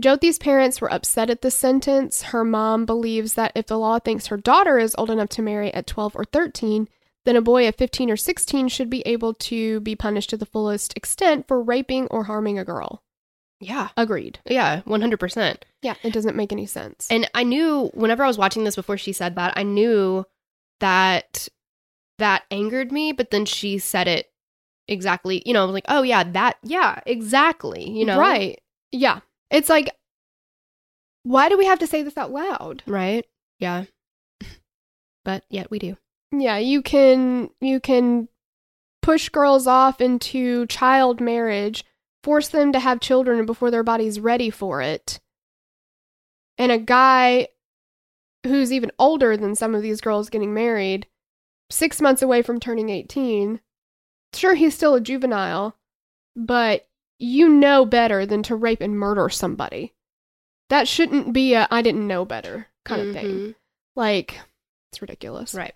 Jyoti's 0.00 0.38
parents 0.38 0.80
were 0.80 0.90
upset 0.90 1.28
at 1.28 1.42
the 1.42 1.50
sentence. 1.50 2.22
Her 2.22 2.42
mom 2.42 2.86
believes 2.86 3.34
that 3.34 3.52
if 3.54 3.66
the 3.66 3.78
law 3.78 3.98
thinks 3.98 4.28
her 4.28 4.38
daughter 4.38 4.78
is 4.78 4.94
old 4.96 5.10
enough 5.10 5.28
to 5.30 5.42
marry 5.42 5.74
at 5.74 5.86
12 5.86 6.16
or 6.16 6.24
13, 6.24 6.88
then 7.26 7.36
a 7.36 7.42
boy 7.42 7.68
of 7.68 7.74
15 7.74 8.10
or 8.10 8.16
16 8.16 8.68
should 8.68 8.88
be 8.88 9.02
able 9.02 9.34
to 9.34 9.80
be 9.80 9.94
punished 9.94 10.30
to 10.30 10.38
the 10.38 10.46
fullest 10.46 10.96
extent 10.96 11.46
for 11.46 11.62
raping 11.62 12.06
or 12.06 12.24
harming 12.24 12.58
a 12.58 12.64
girl. 12.64 13.02
Yeah. 13.60 13.88
Agreed. 13.96 14.40
Yeah. 14.46 14.80
100%. 14.86 15.56
Yeah, 15.82 15.94
it 16.02 16.12
doesn't 16.12 16.36
make 16.36 16.50
any 16.50 16.66
sense. 16.66 17.06
And 17.10 17.30
I 17.34 17.44
knew 17.44 17.90
whenever 17.94 18.24
I 18.24 18.26
was 18.26 18.38
watching 18.38 18.64
this 18.64 18.76
before 18.76 18.96
she 18.96 19.12
said 19.12 19.36
that, 19.36 19.52
I 19.56 19.62
knew 19.62 20.24
that 20.80 21.48
that 22.18 22.44
angered 22.50 22.90
me, 22.90 23.12
but 23.12 23.30
then 23.30 23.44
she 23.44 23.78
said 23.78 24.08
it 24.08 24.30
exactly, 24.88 25.42
you 25.44 25.52
know, 25.52 25.62
I 25.62 25.64
was 25.66 25.74
like, 25.74 25.84
oh 25.88 26.02
yeah, 26.02 26.24
that 26.24 26.56
yeah, 26.62 27.00
exactly. 27.06 27.88
You 27.88 28.06
know? 28.06 28.18
Right. 28.18 28.60
Yeah. 28.92 29.20
It's 29.50 29.68
like 29.68 29.90
why 31.22 31.48
do 31.48 31.58
we 31.58 31.66
have 31.66 31.78
to 31.80 31.86
say 31.86 32.02
this 32.02 32.16
out 32.16 32.32
loud? 32.32 32.82
Right? 32.86 33.26
Yeah. 33.58 33.84
but 35.24 35.44
yet 35.50 35.70
we 35.70 35.78
do. 35.78 35.96
Yeah, 36.32 36.58
you 36.58 36.82
can 36.82 37.50
you 37.60 37.80
can 37.80 38.28
push 39.02 39.28
girls 39.28 39.66
off 39.66 40.00
into 40.00 40.66
child 40.66 41.20
marriage, 41.20 41.84
force 42.22 42.48
them 42.48 42.72
to 42.72 42.80
have 42.80 43.00
children 43.00 43.46
before 43.46 43.70
their 43.70 43.82
body's 43.82 44.20
ready 44.20 44.50
for 44.50 44.82
it. 44.82 45.20
And 46.58 46.70
a 46.70 46.78
guy 46.78 47.48
who's 48.44 48.72
even 48.72 48.90
older 48.98 49.36
than 49.36 49.54
some 49.54 49.74
of 49.74 49.82
these 49.82 50.00
girls 50.00 50.30
getting 50.30 50.54
married, 50.54 51.06
6 51.70 52.00
months 52.00 52.22
away 52.22 52.42
from 52.42 52.60
turning 52.60 52.90
18. 52.90 53.60
Sure 54.34 54.54
he's 54.54 54.74
still 54.74 54.94
a 54.94 55.00
juvenile, 55.00 55.76
but 56.36 56.88
you 57.18 57.48
know 57.48 57.84
better 57.84 58.24
than 58.24 58.42
to 58.44 58.56
rape 58.56 58.80
and 58.80 58.98
murder 58.98 59.28
somebody. 59.28 59.94
That 60.68 60.86
shouldn't 60.88 61.32
be 61.32 61.54
a 61.54 61.66
I 61.70 61.82
didn't 61.82 62.06
know 62.06 62.24
better 62.24 62.68
kind 62.84 63.08
of 63.08 63.14
thing. 63.14 63.26
Mhm. 63.26 63.54
Like 63.96 64.40
it's 64.90 65.02
ridiculous. 65.02 65.54
Right. 65.54 65.74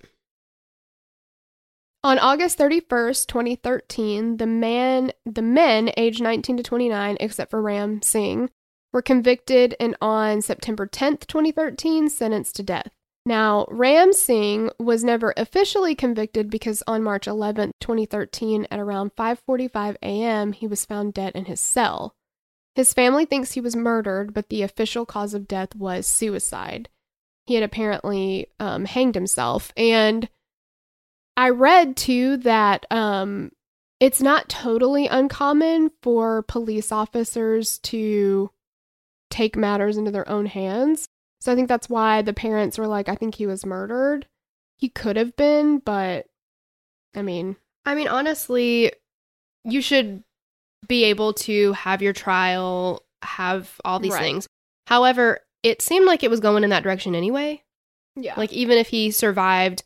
On 2.04 2.18
August 2.18 2.58
31st, 2.58 3.28
2013, 3.28 4.37
the 4.37 4.46
man 4.46 5.11
the 5.25 5.40
men 5.40 5.90
aged 5.96 6.23
19 6.23 6.58
to 6.58 6.62
29 6.62 7.16
except 7.18 7.50
for 7.50 7.62
Ram 7.62 8.02
Singh 8.02 8.50
were 8.92 9.00
convicted 9.00 9.75
and 9.80 9.96
on 10.02 10.42
September 10.42 10.87
10th, 10.87 11.26
2013 11.26 12.11
sentenced 12.11 12.56
to 12.56 12.62
death. 12.62 12.90
Now, 13.25 13.64
Ram 13.70 14.12
Singh 14.12 14.68
was 14.78 15.02
never 15.02 15.32
officially 15.38 15.94
convicted 15.94 16.50
because 16.50 16.82
on 16.87 17.02
March 17.02 17.25
11th, 17.25 17.73
2013 17.80 18.66
at 18.70 18.78
around 18.78 19.16
5:45 19.16 19.96
a.m., 20.02 20.52
he 20.52 20.66
was 20.66 20.84
found 20.84 21.14
dead 21.14 21.32
in 21.34 21.46
his 21.46 21.58
cell. 21.58 22.14
His 22.75 22.92
family 22.92 23.25
thinks 23.25 23.52
he 23.52 23.62
was 23.62 23.75
murdered, 23.75 24.34
but 24.34 24.50
the 24.50 24.61
official 24.61 25.06
cause 25.06 25.32
of 25.32 25.49
death 25.49 25.75
was 25.75 26.06
suicide. 26.06 26.90
He 27.46 27.54
had 27.54 27.64
apparently 27.64 28.49
um, 28.61 28.84
hanged 28.84 29.14
himself 29.14 29.73
and 29.75 30.28
I 31.36 31.50
read 31.50 31.96
too 31.96 32.36
that 32.38 32.86
um, 32.90 33.50
it's 34.00 34.22
not 34.22 34.48
totally 34.48 35.06
uncommon 35.06 35.90
for 36.02 36.42
police 36.42 36.92
officers 36.92 37.78
to 37.80 38.50
take 39.30 39.56
matters 39.56 39.96
into 39.96 40.10
their 40.10 40.28
own 40.28 40.46
hands. 40.46 41.06
So 41.40 41.52
I 41.52 41.56
think 41.56 41.68
that's 41.68 41.88
why 41.88 42.22
the 42.22 42.32
parents 42.32 42.78
were 42.78 42.86
like, 42.86 43.08
I 43.08 43.16
think 43.16 43.34
he 43.34 43.46
was 43.46 43.66
murdered. 43.66 44.26
He 44.78 44.88
could 44.88 45.16
have 45.16 45.36
been, 45.36 45.78
but 45.78 46.26
I 47.14 47.22
mean, 47.22 47.56
I 47.84 47.94
mean, 47.94 48.08
honestly, 48.08 48.92
you 49.64 49.80
should 49.82 50.22
be 50.86 51.04
able 51.04 51.32
to 51.32 51.72
have 51.72 52.00
your 52.02 52.12
trial, 52.12 53.02
have 53.22 53.80
all 53.84 53.98
these 53.98 54.12
Right. 54.12 54.22
things. 54.22 54.46
However, 54.86 55.40
it 55.62 55.80
seemed 55.82 56.06
like 56.06 56.22
it 56.22 56.30
was 56.30 56.40
going 56.40 56.62
in 56.64 56.70
that 56.70 56.82
direction 56.82 57.14
anyway. 57.14 57.62
yeah. 58.16 58.34
Like, 58.36 58.52
even 58.52 58.78
if 58.78 58.88
he 58.88 59.10
survived 59.10 59.82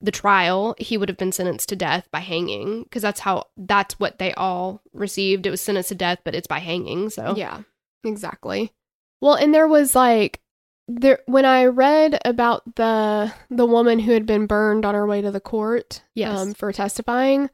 the 0.00 0.12
trial, 0.12 0.74
he 0.78 0.96
would 0.96 1.08
have 1.08 1.18
been 1.18 1.32
sentenced 1.32 1.68
to 1.70 1.76
death 1.76 2.08
by 2.10 2.20
hanging 2.20 2.84
because 2.84 3.02
that's 3.02 3.20
how, 3.20 3.46
that's 3.56 3.98
what 3.98 4.18
they 4.18 4.32
all 4.34 4.80
received. 4.92 5.46
It 5.46 5.50
was 5.50 5.60
sentenced 5.60 5.88
to 5.88 5.94
death, 5.94 6.20
but 6.24 6.34
it's 6.34 6.46
by 6.46 6.60
hanging. 6.60 7.10
So, 7.10 7.34
Yeah, 7.36 7.62
exactly. 8.04 8.72
Well, 9.20 9.34
and 9.34 9.52
there 9.52 9.66
was 9.66 9.94
like 9.94 10.40
there 10.86 11.18
when 11.26 11.44
I 11.44 11.66
read 11.66 12.18
about 12.24 12.76
the 12.76 13.32
the 13.50 13.66
woman 13.66 13.98
who 13.98 14.12
had 14.12 14.24
been 14.24 14.46
burned 14.46 14.86
on 14.86 14.94
her 14.94 15.06
way 15.06 15.20
to 15.20 15.30
the 15.30 15.40
court 15.40 16.02
Yes. 16.14 16.38
um, 16.38 16.54
for 16.54 16.72
testifying, 16.72 17.50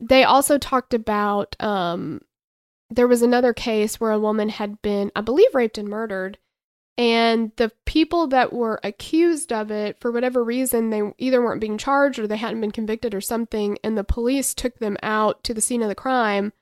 they 0.00 0.24
also 0.24 0.58
talked 0.58 0.92
about 0.92 1.56
um, 1.60 2.20
there 2.90 3.08
was 3.08 3.22
another 3.22 3.52
case 3.54 4.00
where 4.00 4.10
a 4.10 4.18
woman 4.18 4.48
had 4.48 4.82
been, 4.82 5.10
I 5.14 5.20
believe, 5.20 5.54
raped 5.54 5.78
and 5.78 5.88
murdered. 5.88 6.38
And 6.98 7.52
the 7.56 7.70
people 7.86 8.26
that 8.26 8.52
were 8.52 8.80
accused 8.82 9.52
of 9.52 9.70
it, 9.70 10.00
for 10.00 10.10
whatever 10.10 10.42
reason, 10.42 10.90
they 10.90 11.00
either 11.16 11.40
weren't 11.40 11.60
being 11.60 11.78
charged 11.78 12.18
or 12.18 12.26
they 12.26 12.36
hadn't 12.36 12.60
been 12.60 12.72
convicted 12.72 13.14
or 13.14 13.20
something. 13.20 13.78
And 13.84 13.96
the 13.96 14.02
police 14.02 14.52
took 14.52 14.80
them 14.80 14.96
out 15.00 15.44
to 15.44 15.54
the 15.54 15.60
scene 15.60 15.80
of 15.80 15.88
the 15.88 15.94
crime 15.94 16.52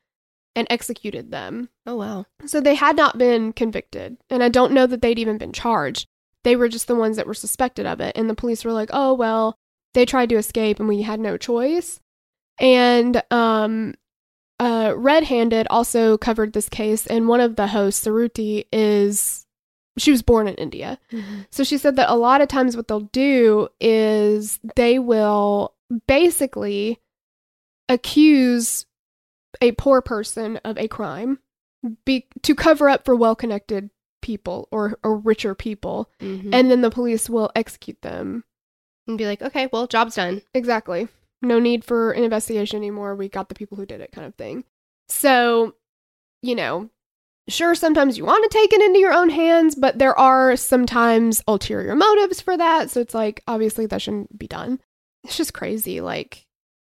and 0.54 0.66
executed 0.70 1.30
them. 1.30 1.70
oh, 1.86 1.96
wow. 1.96 2.26
So 2.46 2.60
they 2.60 2.74
had 2.74 2.96
not 2.96 3.18
been 3.18 3.52
convicted, 3.52 4.16
and 4.30 4.42
I 4.42 4.48
don't 4.48 4.72
know 4.72 4.86
that 4.86 5.02
they'd 5.02 5.18
even 5.18 5.38
been 5.38 5.52
charged. 5.52 6.06
They 6.44 6.56
were 6.56 6.68
just 6.68 6.86
the 6.86 6.94
ones 6.94 7.16
that 7.16 7.26
were 7.26 7.34
suspected 7.34 7.86
of 7.86 8.00
it, 8.00 8.16
and 8.16 8.28
the 8.28 8.34
police 8.34 8.64
were 8.64 8.72
like, 8.72 8.90
"Oh 8.92 9.12
well, 9.12 9.58
they 9.94 10.06
tried 10.06 10.30
to 10.30 10.36
escape, 10.36 10.80
and 10.80 10.88
we 10.88 11.02
had 11.02 11.20
no 11.20 11.36
choice." 11.36 12.00
And 12.58 13.22
um, 13.30 13.94
uh, 14.58 14.94
Red 14.96 15.24
Handed 15.24 15.66
also 15.68 16.16
covered 16.16 16.52
this 16.52 16.68
case, 16.68 17.06
and 17.06 17.28
one 17.28 17.40
of 17.40 17.56
the 17.56 17.66
hosts, 17.68 18.06
Suruthi, 18.06 18.66
is 18.72 19.45
she 19.98 20.10
was 20.10 20.22
born 20.22 20.46
in 20.48 20.54
India, 20.56 20.98
so 21.50 21.64
she 21.64 21.78
said 21.78 21.96
that 21.96 22.10
a 22.10 22.14
lot 22.16 22.40
of 22.40 22.48
times 22.48 22.76
what 22.76 22.88
they'll 22.88 23.00
do 23.00 23.68
is 23.80 24.58
they 24.76 24.98
will 24.98 25.74
basically 26.06 26.98
accuse 27.88 28.86
a 29.62 29.72
poor 29.72 30.02
person 30.02 30.58
of 30.64 30.76
a 30.76 30.88
crime 30.88 31.38
be- 32.04 32.26
to 32.42 32.54
cover 32.54 32.88
up 32.88 33.04
for 33.04 33.14
well-connected 33.16 33.90
people 34.22 34.68
or, 34.72 34.98
or 35.04 35.16
richer 35.18 35.54
people. 35.54 36.10
Mhm. 36.20 36.50
and 36.52 36.70
then 36.70 36.80
the 36.80 36.90
police 36.90 37.30
will 37.30 37.50
execute 37.54 38.00
them. 38.02 38.44
And 39.06 39.16
be 39.16 39.24
like, 39.24 39.40
okay, 39.40 39.68
well, 39.72 39.86
job's 39.86 40.16
done. 40.16 40.42
exactly. 40.52 41.06
No 41.42 41.60
need 41.60 41.84
for 41.84 42.10
an 42.10 42.24
investigation 42.24 42.78
anymore. 42.78 43.14
We 43.14 43.28
got 43.28 43.48
the 43.48 43.54
people 43.54 43.76
who 43.76 43.86
did 43.86 44.00
it 44.00 44.10
kind 44.10 44.26
of 44.26 44.34
thing. 44.34 44.64
So 45.08 45.74
you 46.42 46.54
know 46.56 46.90
sure 47.48 47.74
sometimes 47.74 48.18
you 48.18 48.24
want 48.24 48.50
to 48.50 48.58
take 48.58 48.72
it 48.72 48.82
into 48.82 48.98
your 48.98 49.12
own 49.12 49.30
hands 49.30 49.74
but 49.74 49.98
there 49.98 50.18
are 50.18 50.56
sometimes 50.56 51.42
ulterior 51.46 51.94
motives 51.94 52.40
for 52.40 52.56
that. 52.56 52.90
So 52.90 53.00
it's 53.00 53.14
like 53.14 53.42
obviously 53.46 53.86
that 53.86 54.02
shouldn't 54.02 54.36
be 54.36 54.46
done. 54.48 54.80
It's 55.24 55.36
just 55.36 55.54
crazy 55.54 56.00
like 56.00 56.46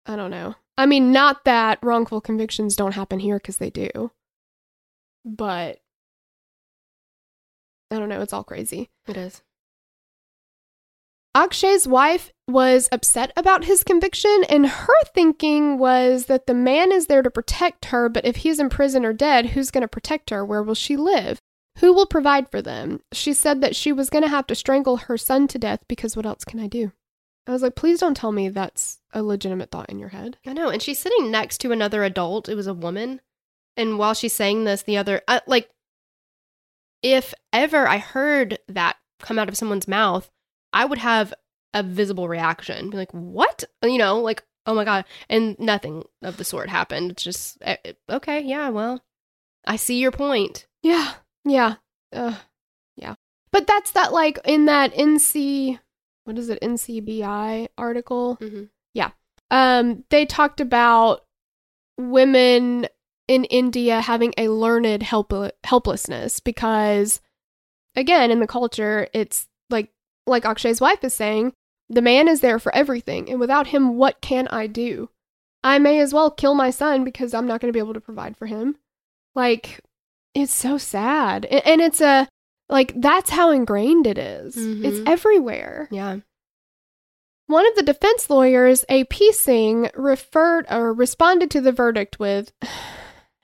i 0.05 0.15
don't 0.15 0.31
know. 0.31 0.55
I 0.77 0.85
mean 0.85 1.11
not 1.11 1.45
that 1.45 1.79
wrongful 1.81 2.21
convictions 2.21 2.75
don't 2.75 2.93
happen 2.93 3.19
here 3.19 3.37
because 3.37 3.57
they 3.57 3.69
do 3.69 4.11
but 5.23 5.77
i 7.91 7.99
don't 7.99 8.09
know 8.09 8.21
it's 8.21 8.33
all 8.33 8.43
crazy. 8.43 8.89
It 9.07 9.17
is. 9.17 9.41
Akshay's 11.35 11.87
wife 11.87 12.31
was 12.47 12.89
upset 12.91 13.31
about 13.37 13.63
his 13.63 13.83
conviction, 13.83 14.43
and 14.49 14.67
her 14.67 15.03
thinking 15.13 15.77
was 15.77 16.25
that 16.25 16.45
the 16.45 16.53
man 16.53 16.91
is 16.91 17.07
there 17.07 17.21
to 17.21 17.31
protect 17.31 17.85
her, 17.85 18.09
but 18.09 18.25
if 18.25 18.37
he's 18.37 18.59
in 18.59 18.69
prison 18.69 19.05
or 19.05 19.13
dead, 19.13 19.47
who's 19.47 19.71
going 19.71 19.83
to 19.83 19.87
protect 19.87 20.29
her? 20.29 20.43
Where 20.43 20.61
will 20.61 20.75
she 20.75 20.97
live? 20.97 21.39
Who 21.79 21.93
will 21.93 22.05
provide 22.05 22.49
for 22.49 22.61
them? 22.61 22.99
She 23.13 23.33
said 23.33 23.61
that 23.61 23.75
she 23.75 23.93
was 23.93 24.09
going 24.09 24.23
to 24.23 24.29
have 24.29 24.45
to 24.47 24.55
strangle 24.55 24.97
her 24.97 25.17
son 25.17 25.47
to 25.49 25.57
death 25.57 25.79
because 25.87 26.17
what 26.17 26.25
else 26.25 26.43
can 26.43 26.59
I 26.59 26.67
do? 26.67 26.91
I 27.47 27.51
was 27.51 27.61
like, 27.61 27.75
please 27.75 27.99
don't 27.99 28.15
tell 28.15 28.31
me 28.31 28.49
that's 28.49 28.99
a 29.13 29.23
legitimate 29.23 29.71
thought 29.71 29.89
in 29.89 29.97
your 29.97 30.09
head. 30.09 30.37
I 30.45 30.53
know. 30.53 30.69
And 30.69 30.81
she's 30.81 30.99
sitting 30.99 31.31
next 31.31 31.59
to 31.59 31.71
another 31.71 32.03
adult. 32.03 32.49
It 32.49 32.55
was 32.55 32.67
a 32.67 32.73
woman. 32.73 33.21
And 33.77 33.97
while 33.97 34.13
she's 34.13 34.33
saying 34.33 34.65
this, 34.65 34.83
the 34.83 34.97
other, 34.97 35.21
uh, 35.27 35.39
like, 35.47 35.69
if 37.01 37.33
ever 37.51 37.87
I 37.87 37.97
heard 37.97 38.59
that 38.67 38.97
come 39.19 39.39
out 39.39 39.49
of 39.49 39.57
someone's 39.57 39.87
mouth, 39.87 40.29
I 40.73 40.85
would 40.85 40.99
have 40.99 41.33
a 41.73 41.83
visible 41.83 42.27
reaction. 42.27 42.89
Be 42.89 42.97
like, 42.97 43.11
what? 43.11 43.63
You 43.83 43.97
know, 43.97 44.19
like, 44.19 44.43
oh 44.65 44.73
my 44.73 44.85
God. 44.85 45.05
And 45.29 45.57
nothing 45.59 46.03
of 46.21 46.37
the 46.37 46.43
sort 46.43 46.69
happened. 46.69 47.11
It's 47.11 47.23
just, 47.23 47.57
eh, 47.61 47.77
eh, 47.85 47.93
okay, 48.09 48.41
yeah, 48.41 48.69
well, 48.69 49.03
I 49.65 49.75
see 49.75 49.99
your 49.99 50.11
point. 50.11 50.67
Yeah, 50.83 51.13
yeah, 51.45 51.75
uh, 52.13 52.35
yeah. 52.97 53.15
But 53.51 53.67
that's 53.67 53.91
that, 53.91 54.13
like, 54.13 54.39
in 54.45 54.65
that 54.65 54.93
NC, 54.93 55.79
what 56.23 56.37
is 56.37 56.49
it, 56.49 56.59
NCBI 56.61 57.67
article? 57.77 58.37
Mhm. 58.41 58.69
um, 59.53 60.05
they 60.09 60.25
talked 60.25 60.61
about 60.61 61.25
women 61.97 62.87
in 63.27 63.43
India 63.45 63.99
having 63.99 64.33
a 64.37 64.47
learned 64.47 65.03
help- 65.03 65.33
helplessness 65.65 66.39
because, 66.39 67.19
again, 67.95 68.31
in 68.31 68.39
the 68.39 68.47
culture, 68.47 69.09
it's 69.13 69.49
like 70.27 70.43
Akshay's 70.43 70.81
wife 70.81 71.03
is 71.03 71.13
saying, 71.13 71.53
the 71.89 72.01
man 72.01 72.27
is 72.27 72.39
there 72.41 72.59
for 72.59 72.73
everything, 72.73 73.29
and 73.29 73.39
without 73.39 73.67
him, 73.67 73.95
what 73.97 74.21
can 74.21 74.47
I 74.47 74.67
do? 74.67 75.09
I 75.63 75.77
may 75.77 75.99
as 75.99 76.13
well 76.13 76.31
kill 76.31 76.55
my 76.55 76.69
son 76.69 77.03
because 77.03 77.33
I'm 77.33 77.45
not 77.47 77.59
going 77.59 77.69
to 77.71 77.75
be 77.75 77.83
able 77.83 77.93
to 77.93 77.99
provide 78.01 78.37
for 78.37 78.45
him. 78.45 78.77
Like, 79.35 79.81
it's 80.33 80.53
so 80.53 80.77
sad, 80.77 81.45
and 81.45 81.81
it's 81.81 82.01
a 82.01 82.27
like 82.69 82.93
that's 82.95 83.31
how 83.31 83.51
ingrained 83.51 84.07
it 84.07 84.17
is. 84.17 84.55
It's 84.55 84.99
Mhm. 84.99 85.09
everywhere. 85.09 85.89
Yeah. 85.91 86.17
One 87.47 87.67
of 87.67 87.75
the 87.75 87.83
defense 87.83 88.29
lawyers, 88.29 88.85
A.P. 88.87 89.33
Singh, 89.33 89.89
referred 89.93 90.65
or 90.71 90.93
responded 90.93 91.51
to 91.51 91.59
the 91.59 91.73
verdict 91.73 92.17
with 92.17 92.53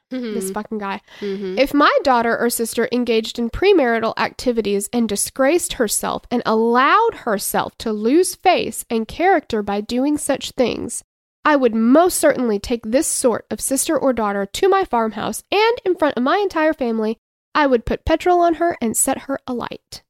this 0.10 0.52
fucking 0.52 0.78
guy. 0.78 1.02
Mhm. 1.20 1.60
If 1.60 1.74
my 1.74 1.96
daughter 2.04 2.38
or 2.38 2.50
sister 2.50 2.88
engaged 2.92 3.38
in 3.38 3.50
premarital 3.50 4.14
activities 4.18 4.90
and 4.94 5.10
disgraced 5.10 5.74
herself 5.74 6.24
and 6.32 6.42
allowed 6.46 7.16
herself 7.26 7.78
to 7.80 7.92
lose 7.92 8.36
face 8.36 8.86
and 8.90 9.08
character 9.08 9.62
by 9.62 9.82
doing 9.82 10.18
such 10.18 10.52
things, 10.52 11.04
I 11.44 11.56
would 11.56 11.76
most 11.76 12.18
certainly 12.18 12.60
take 12.60 12.84
this 12.84 13.08
sort 13.08 13.46
of 13.52 13.62
sister 13.62 13.98
or 13.98 14.14
daughter 14.14 14.46
to 14.46 14.70
my 14.70 14.84
farmhouse 14.84 15.44
and 15.52 15.78
in 15.86 15.96
front 15.96 16.18
of 16.18 16.24
my 16.24 16.38
entire 16.38 16.74
family. 16.74 17.18
I 17.56 17.68
would 17.68 17.86
put 17.86 18.06
petrol 18.06 18.40
on 18.42 18.56
her 18.56 18.78
and 18.82 18.96
set 18.96 19.24
her 19.24 19.40
alight. 19.48 20.04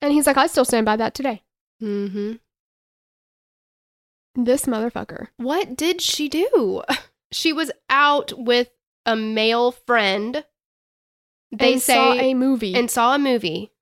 And 0.00 0.12
he's 0.12 0.26
like, 0.26 0.36
I 0.36 0.46
still 0.46 0.64
stand 0.64 0.86
by 0.86 0.96
that 0.96 1.14
today. 1.14 1.42
Mm-hmm. 1.82 2.34
This 4.34 4.64
motherfucker. 4.64 5.28
What 5.36 5.76
did 5.76 6.00
she 6.00 6.28
do? 6.28 6.82
She 7.34 7.54
was 7.54 7.70
out 7.88 8.34
with 8.36 8.68
a 9.06 9.16
male 9.16 9.72
friend. 9.72 10.44
They 11.50 11.74
and 11.74 11.82
say 11.82 11.94
saw 11.94 12.12
a 12.14 12.34
movie. 12.34 12.74
and 12.74 12.90
saw 12.90 13.14
a 13.14 13.18
movie. 13.18 13.72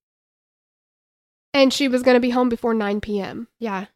and 1.54 1.72
she 1.72 1.88
was 1.88 2.02
going 2.02 2.14
to 2.16 2.20
be 2.20 2.30
home 2.30 2.48
before 2.48 2.74
9 2.74 3.00
p.m. 3.00 3.48
Yeah. 3.58 3.86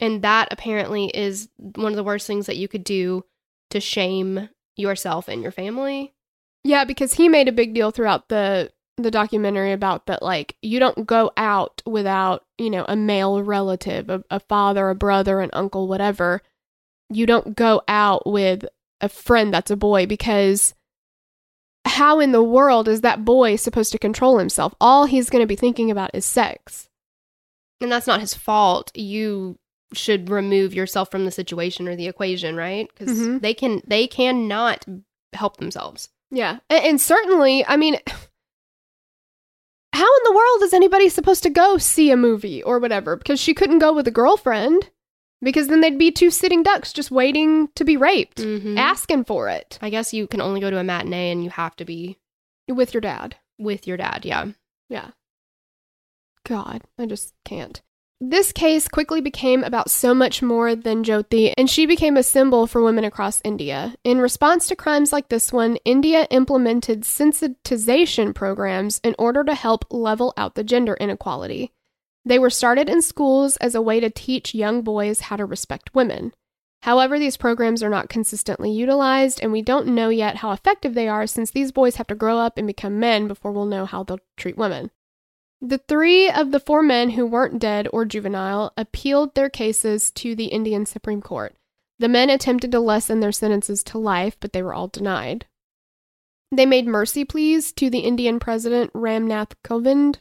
And 0.00 0.22
that 0.22 0.48
apparently 0.50 1.06
is 1.06 1.48
one 1.56 1.92
of 1.92 1.96
the 1.96 2.04
worst 2.04 2.26
things 2.26 2.46
that 2.46 2.56
you 2.56 2.68
could 2.68 2.84
do 2.84 3.24
to 3.70 3.80
shame 3.80 4.48
yourself 4.76 5.28
and 5.28 5.42
your 5.42 5.52
family. 5.52 6.14
Yeah, 6.64 6.84
because 6.84 7.14
he 7.14 7.28
made 7.28 7.48
a 7.48 7.52
big 7.52 7.74
deal 7.74 7.90
throughout 7.90 8.28
the 8.28 8.72
the 8.98 9.10
documentary 9.10 9.72
about 9.72 10.06
that 10.06 10.22
like 10.22 10.56
you 10.62 10.78
don't 10.80 11.06
go 11.06 11.30
out 11.36 11.82
without, 11.84 12.46
you 12.56 12.70
know, 12.70 12.86
a 12.88 12.96
male 12.96 13.42
relative, 13.42 14.08
a, 14.08 14.24
a 14.30 14.40
father, 14.40 14.88
a 14.88 14.94
brother, 14.94 15.40
an 15.40 15.50
uncle, 15.52 15.86
whatever. 15.86 16.40
You 17.10 17.26
don't 17.26 17.54
go 17.54 17.82
out 17.88 18.26
with 18.26 18.64
a 19.00 19.08
friend 19.08 19.52
that's 19.52 19.70
a 19.70 19.76
boy 19.76 20.06
because 20.06 20.74
how 21.84 22.18
in 22.20 22.32
the 22.32 22.42
world 22.42 22.88
is 22.88 23.02
that 23.02 23.24
boy 23.24 23.56
supposed 23.56 23.92
to 23.92 23.98
control 23.98 24.38
himself? 24.38 24.74
All 24.80 25.04
he's 25.06 25.30
going 25.30 25.42
to 25.42 25.46
be 25.46 25.56
thinking 25.56 25.90
about 25.90 26.10
is 26.14 26.24
sex. 26.24 26.88
And 27.80 27.92
that's 27.92 28.06
not 28.06 28.20
his 28.20 28.34
fault. 28.34 28.90
You 28.96 29.58
should 29.92 30.30
remove 30.30 30.74
yourself 30.74 31.10
from 31.10 31.24
the 31.24 31.30
situation 31.30 31.86
or 31.86 31.94
the 31.94 32.08
equation, 32.08 32.56
right? 32.56 32.88
Because 32.88 33.16
Mhm. 33.16 33.40
they 33.40 33.54
can 33.54 33.82
they 33.86 34.06
cannot 34.06 34.84
help 35.32 35.58
themselves. 35.58 36.08
Yeah. 36.30 36.58
And, 36.68 36.84
and 36.84 37.00
certainly, 37.00 37.64
I 37.66 37.76
mean, 37.76 37.94
how 39.92 40.04
in 40.16 40.22
the 40.24 40.32
world 40.32 40.62
is 40.62 40.74
anybody 40.74 41.08
supposed 41.08 41.42
to 41.44 41.50
go 41.50 41.78
see 41.78 42.10
a 42.10 42.16
movie 42.16 42.62
or 42.62 42.78
whatever? 42.78 43.16
Because 43.16 43.38
she 43.40 43.54
couldn't 43.54 43.78
go 43.78 43.92
with 43.92 44.08
a 44.08 44.12
girlfriend 44.12 44.90
because 45.42 45.68
then 45.68 45.80
they'd 45.80 45.98
be 45.98 46.10
two 46.10 46.30
sitting 46.30 46.62
ducks 46.62 46.92
just 46.92 47.10
waiting 47.10 47.68
to 47.74 47.84
be 47.84 47.96
raped, 47.96 48.38
Mhm. 48.38 48.76
asking 48.78 49.24
for 49.24 49.48
it 49.48 49.78
I 49.82 49.90
guess 49.90 50.12
you 50.14 50.26
can 50.26 50.40
only 50.40 50.60
go 50.60 50.70
to 50.70 50.78
a 50.78 50.84
matinee 50.84 51.30
and 51.30 51.44
you 51.44 51.50
have 51.50 51.76
to 51.76 51.84
be 51.84 52.18
with 52.68 52.92
your 52.94 53.00
dad. 53.00 53.36
with 53.58 53.86
your 53.86 53.96
dad. 53.96 54.24
Yeah. 54.26 54.46
Yeah. 54.90 55.10
God, 56.44 56.82
I 56.98 57.06
just 57.06 57.34
can't. 57.44 57.80
This 58.20 58.50
case 58.52 58.88
quickly 58.88 59.20
became 59.20 59.62
about 59.64 59.90
so 59.90 60.14
much 60.14 60.42
more 60.42 60.74
than 60.74 61.04
Jyoti, 61.04 61.52
and 61.58 61.68
she 61.68 61.84
became 61.86 62.16
a 62.16 62.22
symbol 62.22 62.66
for 62.66 62.82
women 62.82 63.04
across 63.04 63.42
India. 63.44 63.94
In 64.04 64.18
response 64.20 64.66
to 64.68 64.76
crimes 64.76 65.12
like 65.12 65.28
this 65.28 65.52
one, 65.52 65.76
India 65.84 66.26
implemented 66.30 67.02
sensitization 67.02 68.34
programs 68.34 69.00
in 69.04 69.14
order 69.18 69.44
to 69.44 69.54
help 69.54 69.84
level 69.90 70.32
out 70.36 70.54
the 70.54 70.64
gender 70.64 70.94
inequality. 71.00 71.72
They 72.26 72.40
were 72.40 72.50
started 72.50 72.90
in 72.90 73.02
schools 73.02 73.56
as 73.58 73.76
a 73.76 73.80
way 73.80 74.00
to 74.00 74.10
teach 74.10 74.52
young 74.52 74.82
boys 74.82 75.20
how 75.20 75.36
to 75.36 75.44
respect 75.44 75.94
women. 75.94 76.34
However, 76.82 77.20
these 77.20 77.36
programs 77.36 77.84
are 77.84 77.88
not 77.88 78.08
consistently 78.08 78.70
utilized, 78.70 79.38
and 79.40 79.52
we 79.52 79.62
don't 79.62 79.86
know 79.86 80.08
yet 80.08 80.38
how 80.38 80.50
effective 80.50 80.94
they 80.94 81.06
are 81.06 81.28
since 81.28 81.52
these 81.52 81.70
boys 81.70 81.96
have 81.96 82.08
to 82.08 82.16
grow 82.16 82.38
up 82.38 82.58
and 82.58 82.66
become 82.66 82.98
men 82.98 83.28
before 83.28 83.52
we'll 83.52 83.64
know 83.64 83.86
how 83.86 84.02
they'll 84.02 84.18
treat 84.36 84.58
women. 84.58 84.90
The 85.60 85.78
three 85.78 86.28
of 86.28 86.50
the 86.50 86.60
four 86.60 86.82
men 86.82 87.10
who 87.10 87.26
weren't 87.26 87.60
dead 87.60 87.86
or 87.92 88.04
juvenile 88.04 88.72
appealed 88.76 89.36
their 89.36 89.48
cases 89.48 90.10
to 90.12 90.34
the 90.34 90.46
Indian 90.46 90.84
Supreme 90.84 91.22
Court. 91.22 91.54
The 92.00 92.08
men 92.08 92.28
attempted 92.28 92.72
to 92.72 92.80
lessen 92.80 93.20
their 93.20 93.32
sentences 93.32 93.84
to 93.84 93.98
life, 93.98 94.36
but 94.40 94.52
they 94.52 94.62
were 94.62 94.74
all 94.74 94.88
denied. 94.88 95.46
They 96.50 96.66
made 96.66 96.86
mercy 96.86 97.24
pleas 97.24 97.72
to 97.74 97.88
the 97.88 98.00
Indian 98.00 98.40
president 98.40 98.92
Ramnath 98.92 99.52
Kovind 99.64 100.16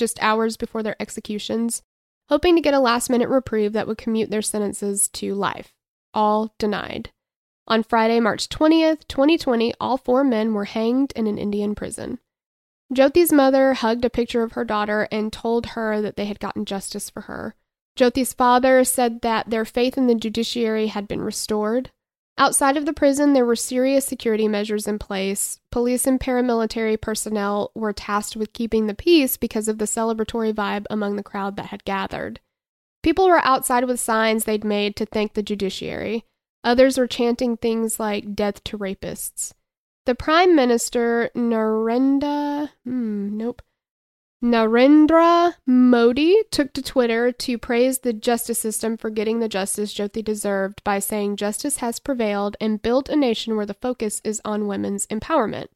just 0.00 0.20
hours 0.20 0.56
before 0.56 0.82
their 0.82 1.00
executions, 1.00 1.82
hoping 2.28 2.56
to 2.56 2.60
get 2.60 2.74
a 2.74 2.80
last 2.80 3.08
minute 3.08 3.28
reprieve 3.28 3.72
that 3.74 3.86
would 3.86 3.98
commute 3.98 4.30
their 4.30 4.42
sentences 4.42 5.08
to 5.10 5.34
life. 5.34 5.72
All 6.12 6.52
denied. 6.58 7.10
On 7.68 7.84
Friday, 7.84 8.18
March 8.18 8.48
20th, 8.48 9.06
2020, 9.06 9.74
all 9.78 9.96
four 9.96 10.24
men 10.24 10.54
were 10.54 10.64
hanged 10.64 11.12
in 11.14 11.28
an 11.28 11.38
Indian 11.38 11.76
prison. 11.76 12.18
Jyoti's 12.92 13.32
mother 13.32 13.74
hugged 13.74 14.04
a 14.04 14.10
picture 14.10 14.42
of 14.42 14.52
her 14.52 14.64
daughter 14.64 15.06
and 15.12 15.32
told 15.32 15.66
her 15.66 16.00
that 16.00 16.16
they 16.16 16.24
had 16.24 16.40
gotten 16.40 16.64
justice 16.64 17.08
for 17.08 17.22
her. 17.22 17.54
Jyoti's 17.96 18.32
father 18.32 18.82
said 18.82 19.20
that 19.20 19.50
their 19.50 19.64
faith 19.64 19.96
in 19.96 20.08
the 20.08 20.16
judiciary 20.16 20.88
had 20.88 21.06
been 21.06 21.20
restored. 21.20 21.92
Outside 22.40 22.78
of 22.78 22.86
the 22.86 22.94
prison, 22.94 23.34
there 23.34 23.44
were 23.44 23.54
serious 23.54 24.06
security 24.06 24.48
measures 24.48 24.88
in 24.88 24.98
place. 24.98 25.60
Police 25.70 26.06
and 26.06 26.18
paramilitary 26.18 26.98
personnel 26.98 27.70
were 27.74 27.92
tasked 27.92 28.34
with 28.34 28.54
keeping 28.54 28.86
the 28.86 28.94
peace 28.94 29.36
because 29.36 29.68
of 29.68 29.76
the 29.76 29.84
celebratory 29.84 30.50
vibe 30.50 30.86
among 30.88 31.16
the 31.16 31.22
crowd 31.22 31.56
that 31.56 31.66
had 31.66 31.84
gathered. 31.84 32.40
People 33.02 33.28
were 33.28 33.44
outside 33.44 33.84
with 33.84 34.00
signs 34.00 34.44
they'd 34.44 34.64
made 34.64 34.96
to 34.96 35.04
thank 35.04 35.34
the 35.34 35.42
judiciary. 35.42 36.24
Others 36.64 36.96
were 36.96 37.06
chanting 37.06 37.58
things 37.58 38.00
like 38.00 38.34
death 38.34 38.64
to 38.64 38.78
rapists. 38.78 39.52
The 40.06 40.14
Prime 40.14 40.56
Minister 40.56 41.30
Narendra, 41.36 42.70
hmm, 42.84 43.36
nope, 43.36 43.60
Narendra 44.42 45.54
Modi 45.66 46.34
took 46.50 46.72
to 46.72 46.80
Twitter 46.80 47.30
to 47.30 47.58
praise 47.58 47.98
the 47.98 48.14
justice 48.14 48.58
system 48.58 48.96
for 48.96 49.10
getting 49.10 49.38
the 49.38 49.48
justice 49.48 49.92
Jyoti 49.92 50.24
deserved 50.24 50.82
by 50.82 50.98
saying 50.98 51.36
justice 51.36 51.78
has 51.78 51.98
prevailed 51.98 52.56
and 52.58 52.80
built 52.80 53.10
a 53.10 53.16
nation 53.16 53.54
where 53.54 53.66
the 53.66 53.74
focus 53.74 54.22
is 54.24 54.40
on 54.42 54.66
women's 54.66 55.06
empowerment. 55.08 55.66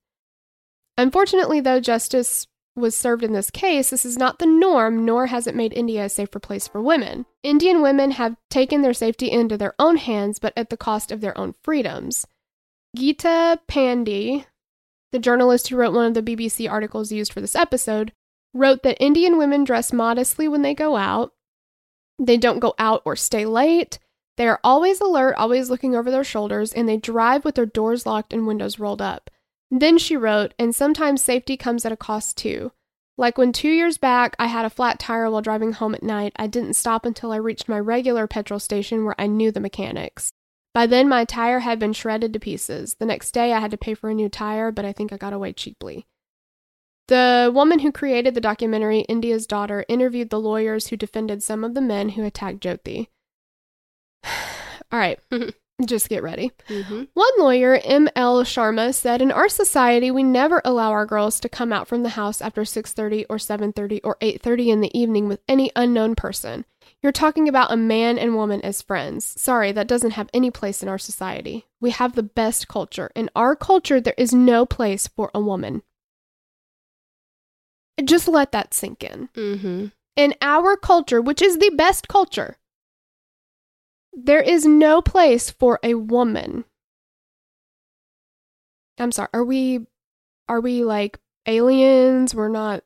Unfortunately, 0.96 1.60
though 1.60 1.78
justice 1.78 2.46
was 2.74 2.96
served 2.96 3.22
in 3.22 3.34
this 3.34 3.50
case, 3.50 3.90
this 3.90 4.06
is 4.06 4.16
not 4.16 4.38
the 4.38 4.46
norm, 4.46 5.04
nor 5.04 5.26
has 5.26 5.46
it 5.46 5.54
made 5.54 5.74
India 5.74 6.06
a 6.06 6.08
safer 6.08 6.38
place 6.38 6.66
for 6.66 6.80
women. 6.80 7.26
Indian 7.42 7.82
women 7.82 8.12
have 8.12 8.36
taken 8.48 8.80
their 8.80 8.94
safety 8.94 9.30
into 9.30 9.58
their 9.58 9.74
own 9.78 9.96
hands, 9.96 10.38
but 10.38 10.54
at 10.56 10.70
the 10.70 10.76
cost 10.76 11.12
of 11.12 11.20
their 11.20 11.36
own 11.36 11.54
freedoms. 11.62 12.26
Geeta 12.96 13.58
Pandey, 13.68 14.46
the 15.12 15.18
journalist 15.18 15.68
who 15.68 15.76
wrote 15.76 15.94
one 15.94 16.06
of 16.06 16.14
the 16.14 16.22
BBC 16.22 16.70
articles 16.70 17.12
used 17.12 17.32
for 17.32 17.42
this 17.42 17.54
episode, 17.54 18.12
wrote 18.54 18.82
that 18.84 19.02
Indian 19.02 19.36
women 19.36 19.64
dress 19.64 19.92
modestly 19.92 20.48
when 20.48 20.62
they 20.62 20.74
go 20.74 20.96
out. 20.96 21.32
They 22.18 22.36
don't 22.36 22.60
go 22.60 22.74
out 22.78 23.02
or 23.04 23.16
stay 23.16 23.44
late. 23.44 23.98
They 24.36 24.48
are 24.48 24.60
always 24.64 25.00
alert, 25.00 25.34
always 25.36 25.68
looking 25.68 25.94
over 25.94 26.10
their 26.10 26.24
shoulders, 26.24 26.72
and 26.72 26.88
they 26.88 26.96
drive 26.96 27.44
with 27.44 27.56
their 27.56 27.66
doors 27.66 28.06
locked 28.06 28.32
and 28.32 28.46
windows 28.46 28.78
rolled 28.78 29.02
up. 29.02 29.30
Then 29.70 29.98
she 29.98 30.16
wrote, 30.16 30.54
and 30.58 30.74
sometimes 30.74 31.22
safety 31.22 31.56
comes 31.56 31.84
at 31.84 31.92
a 31.92 31.96
cost 31.96 32.38
too. 32.38 32.72
Like 33.16 33.38
when 33.38 33.52
two 33.52 33.68
years 33.68 33.96
back 33.96 34.34
I 34.38 34.46
had 34.46 34.64
a 34.64 34.70
flat 34.70 34.98
tire 34.98 35.30
while 35.30 35.42
driving 35.42 35.72
home 35.72 35.94
at 35.94 36.02
night, 36.02 36.32
I 36.36 36.46
didn't 36.46 36.74
stop 36.74 37.04
until 37.06 37.32
I 37.32 37.36
reached 37.36 37.68
my 37.68 37.78
regular 37.78 38.26
petrol 38.26 38.58
station 38.58 39.04
where 39.04 39.14
I 39.18 39.26
knew 39.26 39.52
the 39.52 39.60
mechanics. 39.60 40.30
By 40.72 40.86
then, 40.86 41.08
my 41.08 41.24
tire 41.24 41.60
had 41.60 41.78
been 41.78 41.92
shredded 41.92 42.32
to 42.32 42.40
pieces. 42.40 42.96
The 42.98 43.06
next 43.06 43.30
day, 43.30 43.52
I 43.52 43.60
had 43.60 43.70
to 43.70 43.76
pay 43.76 43.94
for 43.94 44.10
a 44.10 44.14
new 44.14 44.28
tire, 44.28 44.72
but 44.72 44.84
I 44.84 44.92
think 44.92 45.12
I 45.12 45.16
got 45.16 45.32
away 45.32 45.52
cheaply. 45.52 46.06
The 47.08 47.52
woman 47.54 47.80
who 47.80 47.92
created 47.92 48.34
the 48.34 48.40
documentary, 48.40 49.00
India's 49.00 49.46
Daughter, 49.46 49.84
interviewed 49.88 50.30
the 50.30 50.40
lawyers 50.40 50.86
who 50.88 50.96
defended 50.96 51.42
some 51.42 51.62
of 51.62 51.74
the 51.74 51.82
men 51.82 52.10
who 52.10 52.24
attacked 52.24 52.60
Jyoti. 52.60 53.08
All 54.24 54.98
right, 54.98 55.18
just 55.84 56.08
get 56.08 56.22
ready. 56.22 56.52
Mm-hmm. 56.68 57.02
One 57.12 57.32
lawyer, 57.36 57.78
M.L. 57.84 58.42
Sharma, 58.44 58.94
said, 58.94 59.20
"In 59.20 59.30
our 59.30 59.50
society, 59.50 60.10
we 60.10 60.22
never 60.22 60.62
allow 60.64 60.92
our 60.92 61.04
girls 61.04 61.40
to 61.40 61.48
come 61.50 61.74
out 61.74 61.88
from 61.88 62.04
the 62.04 62.10
house 62.10 62.40
after 62.40 62.62
6:30 62.62 63.26
or 63.28 63.36
7:30 63.36 64.00
or 64.02 64.16
8:30 64.22 64.68
in 64.68 64.80
the 64.80 64.98
evening 64.98 65.28
with 65.28 65.42
any 65.46 65.70
unknown 65.76 66.14
person. 66.14 66.64
You're 67.02 67.12
talking 67.12 67.50
about 67.50 67.72
a 67.72 67.76
man 67.76 68.18
and 68.18 68.34
woman 68.34 68.62
as 68.62 68.80
friends. 68.80 69.26
Sorry, 69.38 69.72
that 69.72 69.88
doesn't 69.88 70.12
have 70.12 70.30
any 70.32 70.50
place 70.50 70.82
in 70.82 70.88
our 70.88 70.98
society. 70.98 71.66
We 71.82 71.90
have 71.90 72.14
the 72.14 72.22
best 72.22 72.66
culture. 72.66 73.10
In 73.14 73.28
our 73.36 73.54
culture, 73.54 74.00
there 74.00 74.14
is 74.16 74.32
no 74.32 74.64
place 74.64 75.06
for 75.06 75.30
a 75.34 75.40
woman." 75.40 75.82
Just 78.02 78.26
let 78.28 78.52
that 78.52 78.74
sink 78.74 79.04
in. 79.04 79.28
Mm-hmm. 79.34 79.86
In 80.16 80.34
our 80.40 80.76
culture, 80.76 81.20
which 81.20 81.42
is 81.42 81.58
the 81.58 81.70
best 81.70 82.08
culture, 82.08 82.56
there 84.12 84.40
is 84.40 84.64
no 84.64 85.02
place 85.02 85.50
for 85.50 85.78
a 85.82 85.94
woman. 85.94 86.64
I'm 88.98 89.12
sorry. 89.12 89.28
Are 89.34 89.44
we 89.44 89.86
are 90.48 90.60
we 90.60 90.84
like 90.84 91.18
aliens? 91.46 92.34
We're 92.34 92.48
not 92.48 92.84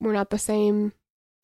we're 0.00 0.12
not 0.12 0.30
the 0.30 0.38
same. 0.38 0.92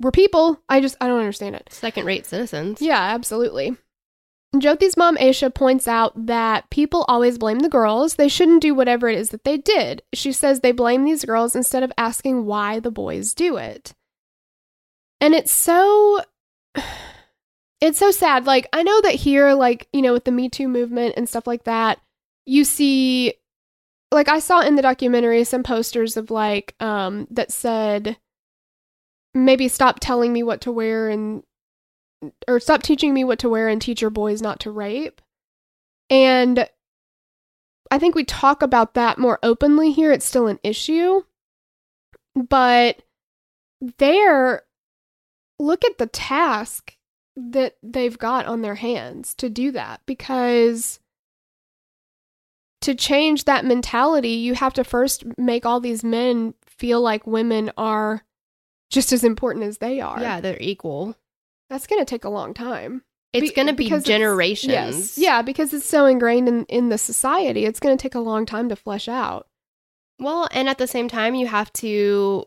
We're 0.01 0.11
people. 0.11 0.61
I 0.69 0.81
just 0.81 0.97
I 1.01 1.09
don't 1.09 1.21
understand 1.21 1.57
it. 1.57 1.69
Second 1.71 2.05
rate 2.05 2.27
citizens. 2.27 2.83
Yeah, 2.83 3.01
absolutely. 3.01 3.77
Jyoti's 4.61 4.97
mom, 4.97 5.17
Asha, 5.17 5.53
points 5.53 5.89
out 5.89 6.27
that 6.27 6.69
people 6.71 7.05
always 7.09 7.39
blame 7.39 7.61
the 7.61 7.69
girls. 7.69 8.17
They 8.17 8.29
shouldn't 8.29 8.63
do 8.63 8.75
whatever 8.75 9.09
it 9.09 9.19
is 9.19 9.31
that 9.31 9.45
they 9.45 9.57
did. 9.57 10.03
She 10.13 10.33
says 10.33 10.61
they 10.61 10.73
blame 10.73 11.05
these 11.05 11.25
girls 11.25 11.57
instead 11.57 11.83
of 11.83 11.93
asking 11.97 12.47
why 12.47 12.81
the 12.81 12.91
boys 12.91 13.35
do 13.35 13.57
it. 13.57 13.95
And 15.21 15.35
it's 15.35 15.53
so. 15.53 16.23
It's 17.81 17.99
so 17.99 18.13
sad. 18.13 18.47
Like, 18.47 18.67
I 18.73 18.83
know 18.83 19.03
that 19.03 19.15
here, 19.15 19.53
like, 19.53 19.89
you 19.93 20.01
know, 20.01 20.15
with 20.15 20.25
the 20.25 20.31
Me 20.31 20.49
Too 20.49 20.69
movement 20.69 21.15
and 21.19 21.29
stuff 21.29 21.47
like 21.47 21.65
that, 21.65 22.01
you 22.47 22.65
see 22.65 23.35
like 24.15 24.29
I 24.29 24.39
saw 24.39 24.61
in 24.61 24.77
the 24.77 24.83
documentary 24.83 25.45
some 25.45 25.63
posters 25.63 26.17
of 26.17 26.31
like 26.31 26.75
um 26.81 27.27
that 27.31 27.53
said 27.53 28.17
maybe 29.35 29.69
stop 29.69 29.99
telling 30.01 30.33
me 30.33 30.43
what 30.43 30.61
to 30.63 30.73
wear 30.73 31.09
and 31.09 31.43
or 32.49 32.61
stop 32.61 32.83
teaching 32.83 33.15
me 33.15 33.25
what 33.25 33.39
to 33.41 33.49
wear 33.49 33.69
and 33.69 33.81
teach 33.81 34.01
your 34.01 34.11
boys 34.11 34.43
not 34.43 34.61
to 34.61 34.71
rape. 34.71 35.21
And 36.11 36.69
I 37.91 37.99
think 37.99 38.15
we 38.15 38.25
talk 38.25 38.63
about 38.63 38.95
that 38.95 39.19
more 39.19 39.39
openly 39.43 39.93
here. 39.93 40.13
It's 40.13 40.27
still 40.27 40.47
an 40.47 40.59
issue. 40.63 41.23
But 42.35 43.03
there 43.99 44.63
look 45.59 45.85
at 45.85 45.99
the 45.99 46.07
task 46.07 46.97
that 47.37 47.77
they've 47.83 48.19
got 48.19 48.47
on 48.47 48.63
their 48.63 48.75
hands 48.77 49.35
to 49.35 49.49
do 49.49 49.71
that 49.73 50.01
because 50.07 51.01
to 52.81 52.95
change 52.95 53.45
that 53.45 53.65
mentality, 53.65 54.31
you 54.31 54.55
have 54.55 54.75
to 54.75 54.85
first 54.85 55.25
make 55.39 55.65
all 55.65 55.81
these 55.81 56.05
men 56.05 56.55
feel 56.67 57.01
like 57.01 57.27
women 57.27 57.73
are 57.77 58.25
just 58.91 59.13
as 59.13 59.25
important 59.25 59.65
as 59.65 59.79
they 59.79 60.01
are. 60.01 60.21
Yeah, 60.21 60.41
they're 60.41 60.61
equal. 60.61 61.17
That's 61.71 61.87
going 61.87 62.01
to 62.01 62.05
take 62.05 62.25
a 62.25 62.31
long 62.31 62.55
time. 62.55 63.03
It's 63.33 63.51
Be- 63.51 63.55
going 63.55 63.69
to 63.69 63.75
be 63.75 63.91
generations. 64.01 64.73
Yes. 64.73 65.19
Yeah, 65.19 65.43
because 65.43 65.75
it's 65.75 65.87
so 65.87 66.07
ingrained 66.07 66.49
in, 66.49 66.65
in 66.67 66.89
the 66.89 66.99
society. 66.99 67.65
It's 67.65 67.81
going 67.81 67.97
to 67.97 68.01
take 68.03 68.15
a 68.15 68.21
long 68.21 68.47
time 68.47 68.69
to 68.69 68.77
flesh 68.77 69.09
out. 69.09 69.49
Well, 70.21 70.49
and 70.53 70.69
at 70.69 70.79
the 70.79 70.87
same 70.87 71.09
time, 71.09 71.35
you 71.35 71.49
have 71.49 71.73
to 71.75 72.47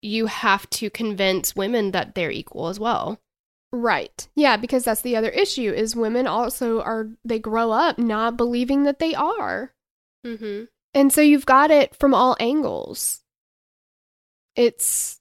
you 0.00 0.26
have 0.26 0.70
to 0.70 0.88
convince 0.90 1.56
women 1.56 1.90
that 1.90 2.14
they're 2.14 2.30
equal 2.30 2.68
as 2.68 2.80
well. 2.80 3.20
Right. 3.72 4.28
Yeah, 4.34 4.56
because 4.56 4.84
that's 4.84 5.02
the 5.02 5.16
other 5.16 5.28
issue 5.28 5.70
is 5.70 5.94
women 5.94 6.26
also 6.26 6.80
are 6.80 7.08
they 7.24 7.38
grow 7.38 7.70
up 7.70 7.98
not 7.98 8.36
believing 8.36 8.84
that 8.84 8.98
they 8.98 9.14
are. 9.14 9.74
Mm-hmm. 10.26 10.64
And 10.94 11.12
so 11.12 11.20
you've 11.20 11.46
got 11.46 11.70
it 11.70 11.94
from 11.94 12.14
all 12.14 12.36
angles. 12.40 13.20
It's 14.56 15.20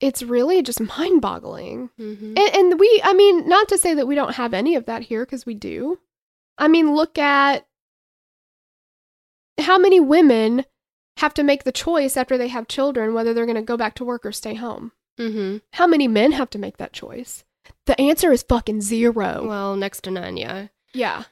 it's 0.00 0.22
really 0.22 0.62
just 0.62 0.80
mind-boggling. 0.98 1.90
Mm-hmm. 1.98 2.34
And, 2.36 2.54
and 2.54 2.80
we, 2.80 3.00
I 3.04 3.14
mean, 3.14 3.48
not 3.48 3.68
to 3.68 3.78
say 3.78 3.94
that 3.94 4.06
we 4.06 4.14
don't 4.14 4.34
have 4.34 4.54
any 4.54 4.74
of 4.74 4.86
that 4.86 5.02
here 5.02 5.24
because 5.24 5.46
we 5.46 5.54
do. 5.54 5.98
I 6.56 6.68
mean, 6.68 6.94
look 6.94 7.18
at 7.18 7.66
how 9.58 9.78
many 9.78 10.00
women 10.00 10.64
have 11.18 11.34
to 11.34 11.42
make 11.42 11.64
the 11.64 11.72
choice 11.72 12.16
after 12.16 12.38
they 12.38 12.48
have 12.48 12.68
children 12.68 13.12
whether 13.12 13.34
they're 13.34 13.46
going 13.46 13.56
to 13.56 13.62
go 13.62 13.76
back 13.76 13.94
to 13.96 14.04
work 14.04 14.24
or 14.24 14.32
stay 14.32 14.54
home. 14.54 14.92
Mm-hmm. 15.18 15.58
How 15.72 15.86
many 15.86 16.06
men 16.06 16.32
have 16.32 16.50
to 16.50 16.58
make 16.58 16.76
that 16.76 16.92
choice? 16.92 17.44
The 17.86 18.00
answer 18.00 18.32
is 18.32 18.42
fucking 18.42 18.82
zero. 18.82 19.46
Well, 19.46 19.76
next 19.76 20.02
to 20.04 20.10
none, 20.10 20.36
yeah. 20.36 20.68
yeah. 20.94 21.24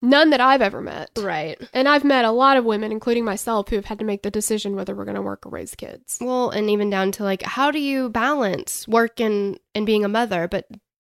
None 0.00 0.30
that 0.30 0.40
I've 0.40 0.62
ever 0.62 0.80
met. 0.80 1.10
Right. 1.18 1.60
And 1.74 1.88
I've 1.88 2.04
met 2.04 2.24
a 2.24 2.30
lot 2.30 2.56
of 2.56 2.64
women, 2.64 2.92
including 2.92 3.24
myself, 3.24 3.68
who 3.68 3.76
have 3.76 3.86
had 3.86 3.98
to 3.98 4.04
make 4.04 4.22
the 4.22 4.30
decision 4.30 4.76
whether 4.76 4.94
we're 4.94 5.04
going 5.04 5.16
to 5.16 5.22
work 5.22 5.44
or 5.44 5.50
raise 5.50 5.74
kids. 5.74 6.18
Well, 6.20 6.50
and 6.50 6.70
even 6.70 6.88
down 6.88 7.10
to 7.12 7.24
like, 7.24 7.42
how 7.42 7.70
do 7.70 7.80
you 7.80 8.08
balance 8.08 8.86
work 8.86 9.20
and 9.20 9.58
and 9.74 9.86
being 9.86 10.04
a 10.04 10.08
mother? 10.08 10.46
But 10.46 10.66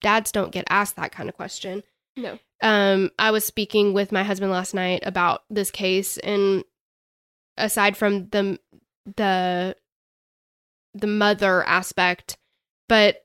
dads 0.01 0.31
don't 0.31 0.53
get 0.53 0.64
asked 0.71 0.97
that 0.97 1.12
kind 1.12 1.29
of 1.29 1.37
question. 1.37 1.83
No. 2.17 2.38
Um, 2.62 3.11
I 3.19 3.31
was 3.31 3.45
speaking 3.45 3.95
with 3.95 4.12
my 4.12 4.23
husband 4.23 4.53
last 4.53 4.75
night 4.75 5.03
about 5.05 5.43
this 5.51 5.71
case, 5.71 6.17
and 6.19 6.64
aside 7.57 7.97
from 7.97 8.29
the 8.29 8.59
the 9.17 9.77
the 10.95 11.07
mother 11.07 11.64
aspect, 11.64 12.37
but 12.88 13.25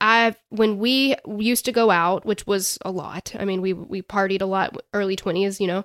I've 0.00 0.36
when 0.50 0.78
we 0.78 1.16
used 1.26 1.64
to 1.64 1.72
go 1.72 1.90
out, 1.90 2.24
which 2.24 2.46
was 2.46 2.78
a 2.84 2.90
lot. 2.90 3.34
I 3.38 3.44
mean, 3.44 3.62
we 3.62 3.72
we 3.72 4.02
partied 4.02 4.42
a 4.42 4.46
lot, 4.46 4.76
early 4.92 5.16
twenties, 5.16 5.60
you 5.60 5.66
know. 5.66 5.84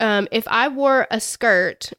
Um, 0.00 0.28
if 0.30 0.46
I 0.48 0.68
wore 0.68 1.06
a 1.10 1.20
skirt, 1.20 1.92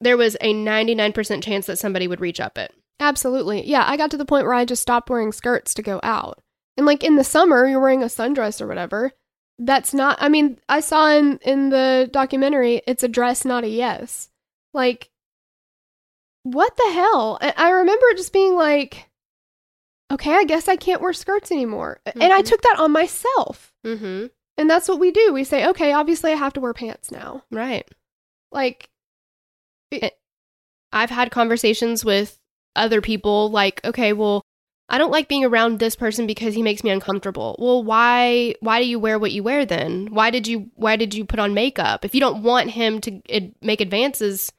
there 0.00 0.16
was 0.16 0.36
a 0.40 0.52
ninety 0.52 0.94
nine 0.94 1.12
percent 1.12 1.42
chance 1.42 1.66
that 1.66 1.78
somebody 1.78 2.06
would 2.06 2.20
reach 2.20 2.40
up 2.40 2.56
it. 2.56 2.72
Absolutely. 3.00 3.66
Yeah, 3.66 3.84
I 3.86 3.96
got 3.96 4.10
to 4.12 4.16
the 4.16 4.26
point 4.26 4.44
where 4.44 4.54
I 4.54 4.64
just 4.64 4.82
stopped 4.82 5.10
wearing 5.10 5.32
skirts 5.32 5.74
to 5.74 5.82
go 5.82 6.00
out. 6.02 6.40
And 6.76 6.86
like 6.86 7.02
in 7.02 7.16
the 7.16 7.24
summer, 7.24 7.66
you're 7.66 7.80
wearing 7.80 8.02
a 8.02 8.06
sundress 8.06 8.60
or 8.60 8.66
whatever. 8.66 9.12
That's 9.58 9.92
not 9.92 10.18
I 10.20 10.28
mean, 10.28 10.58
I 10.68 10.80
saw 10.80 11.10
in 11.10 11.38
in 11.38 11.70
the 11.70 12.08
documentary, 12.12 12.82
it's 12.86 13.02
a 13.02 13.08
dress, 13.08 13.44
not 13.44 13.64
a 13.64 13.68
yes. 13.68 14.30
Like 14.72 15.10
what 16.42 16.76
the 16.76 16.92
hell? 16.92 17.38
I, 17.40 17.52
I 17.56 17.70
remember 17.70 18.06
just 18.16 18.32
being 18.32 18.54
like, 18.54 19.09
okay, 20.10 20.32
I 20.34 20.44
guess 20.44 20.68
I 20.68 20.76
can't 20.76 21.00
wear 21.00 21.12
skirts 21.12 21.50
anymore. 21.52 22.00
And 22.06 22.32
I 22.32 22.42
Mhm. 22.42 22.46
took 22.46 22.62
that 22.62 22.78
on 22.78 22.92
myself. 22.92 23.72
Mm-hmm. 23.86 24.26
And 24.56 24.68
that's 24.70 24.88
what 24.88 24.98
we 25.00 25.10
do. 25.10 25.32
We 25.32 25.44
say, 25.44 25.66
okay, 25.68 25.92
obviously 25.92 26.32
I 26.32 26.36
have 26.36 26.52
to 26.54 26.60
wear 26.60 26.74
pants 26.74 27.10
now. 27.10 27.44
Right. 27.50 27.88
Like 28.52 28.88
I've 30.92 31.10
had 31.10 31.30
conversations 31.30 32.04
with 32.04 32.38
other 32.76 33.00
people 33.00 33.50
like, 33.50 33.80
okay, 33.84 34.12
well, 34.12 34.42
I 34.88 34.98
don't 34.98 35.12
like 35.12 35.28
being 35.28 35.44
around 35.44 35.78
this 35.78 35.94
person 35.94 36.26
because 36.26 36.54
he 36.54 36.62
makes 36.62 36.82
me 36.82 36.90
uncomfortable. 36.90 37.54
Well, 37.60 37.82
why 37.84 38.54
why 38.60 38.80
do 38.82 38.88
you 38.88 38.98
wear 38.98 39.18
what 39.18 39.30
you 39.32 39.42
wear 39.44 39.64
then? 39.64 40.08
Why 40.10 40.30
did 40.30 40.48
you 40.48 40.70
why 40.74 40.96
did 40.96 41.14
you 41.14 41.24
put 41.24 41.38
on 41.38 41.54
makeup? 41.54 42.04
If 42.04 42.12
you 42.14 42.20
don't 42.20 42.42
want 42.42 42.70
him 42.70 43.00
to 43.02 43.22
ad- 43.32 43.54
make 43.62 43.80
advances 43.80 44.52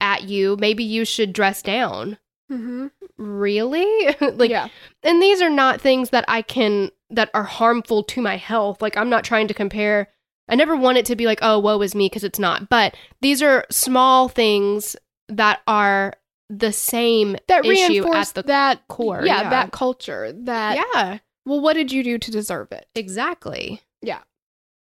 at 0.00 0.24
you, 0.24 0.56
maybe 0.58 0.82
you 0.82 1.04
should 1.04 1.32
dress 1.32 1.62
down. 1.62 2.18
Mhm. 2.50 2.90
Really? 3.16 4.14
like 4.20 4.50
yeah. 4.50 4.68
and 5.02 5.22
these 5.22 5.40
are 5.42 5.50
not 5.50 5.80
things 5.80 6.10
that 6.10 6.24
I 6.28 6.42
can 6.42 6.90
that 7.10 7.30
are 7.34 7.44
harmful 7.44 8.02
to 8.04 8.20
my 8.20 8.36
health. 8.36 8.82
Like 8.82 8.96
I'm 8.96 9.10
not 9.10 9.24
trying 9.24 9.48
to 9.48 9.54
compare. 9.54 10.08
I 10.48 10.54
never 10.54 10.76
want 10.76 10.98
it 10.98 11.06
to 11.06 11.16
be 11.16 11.26
like, 11.26 11.40
oh, 11.42 11.58
woe 11.58 11.80
is 11.82 11.94
me, 11.94 12.06
because 12.06 12.22
it's 12.22 12.38
not. 12.38 12.68
But 12.68 12.96
these 13.20 13.42
are 13.42 13.66
small 13.68 14.28
things 14.28 14.94
that 15.28 15.60
are 15.66 16.14
the 16.48 16.72
same 16.72 17.36
That 17.48 17.66
at 17.66 18.34
the 18.34 18.42
that 18.44 18.86
core. 18.88 19.22
yeah, 19.24 19.50
that 19.50 19.72
culture 19.72 20.32
that 20.32 20.76
yeah, 20.76 21.18
well 21.44 21.60
what 21.60 21.74
did 21.74 21.90
you 21.90 22.04
do 22.04 22.18
to 22.18 22.30
deserve 22.30 22.70
it 22.72 22.86
exactly. 22.94 23.80
Yeah, 24.02 24.20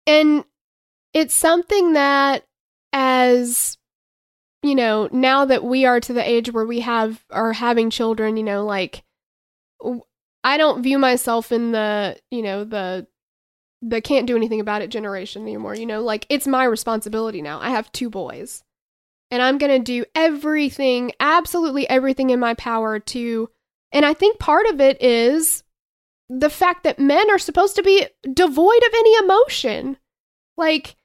and 0.07 0.45
it's 1.15 1.35
something 1.35 1.95
that 1.95 2.45
as 2.93 3.79
you 4.65 4.75
know 4.75 5.09
now 5.13 5.45
that 5.45 5.65
we 5.65 5.85
are 5.85 6.01
to 6.01 6.13
the 6.13 6.29
age 6.29 6.53
where 6.53 6.67
we 6.67 6.81
have 6.81 7.25
are 7.31 7.53
having 7.53 7.91
children 7.91 8.37
you 8.37 8.43
know 8.43 8.65
like 8.65 9.03
I 10.43 10.57
don't 10.57 10.83
view 10.83 10.99
myself 10.99 11.53
in 11.53 11.73
the 11.73 12.19
you 12.31 12.43
know 12.43 12.65
the 12.65 13.07
the 13.83 14.01
can't 14.01 14.27
do 14.27 14.37
anything 14.37 14.61
about 14.61 14.83
it 14.83 14.91
generation 14.91 15.43
anymore 15.43 15.75
you 15.75 15.87
know 15.87 16.03
like 16.03 16.27
it's 16.29 16.47
my 16.47 16.65
responsibility 16.65 17.43
now. 17.43 17.61
I 17.61 17.71
have 17.71 17.93
two 17.93 18.11
boys. 18.11 18.63
And 19.31 19.43
i'm 19.43 19.59
going 19.59 19.73
to 19.73 19.81
do 19.81 20.05
everything 20.15 21.11
absolutely 21.19 21.89
everything 21.89 22.31
in 22.31 22.39
my 22.39 22.55
power 22.55 23.01
to 23.01 23.49
and 23.91 24.07
i 24.07 24.15
think 24.15 24.39
part 24.39 24.67
of 24.67 24.81
it 24.81 25.03
is 25.03 25.65
the 26.29 26.51
fact 26.51 26.85
that 26.85 26.99
men 26.99 27.31
are 27.31 27.39
supposed 27.39 27.77
to 27.77 27.83
be 27.83 28.07
devoid 28.33 28.83
of 28.83 28.95
any 28.95 29.15
emotion. 29.17 29.97
Like 30.57 30.97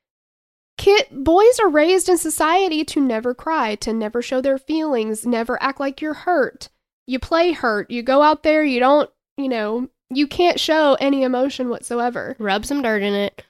kid 0.79 1.05
boys 1.11 1.59
are 1.59 1.69
raised 1.69 2.09
in 2.09 2.17
society 2.17 2.83
to 2.85 2.99
never 2.99 3.35
cry 3.35 3.75
to 3.75 3.93
never 3.93 4.21
show 4.21 4.41
their 4.41 4.57
feelings 4.57 5.25
never 5.27 5.61
act 5.61 5.79
like 5.79 6.01
you're 6.01 6.13
hurt. 6.13 6.69
You 7.05 7.19
play 7.19 7.51
hurt. 7.51 7.91
You 7.91 8.01
go 8.01 8.21
out 8.23 8.41
there. 8.43 8.63
You 8.63 8.79
don't 8.79 9.09
you 9.37 9.47
know 9.49 9.89
you 10.09 10.25
can't 10.25 10.59
show 10.59 10.95
any 10.99 11.21
emotion 11.23 11.69
whatsoever. 11.69 12.35
Rub 12.39 12.65
some 12.65 12.81
dirt 12.81 13.03
in 13.03 13.13
it. 13.13 13.43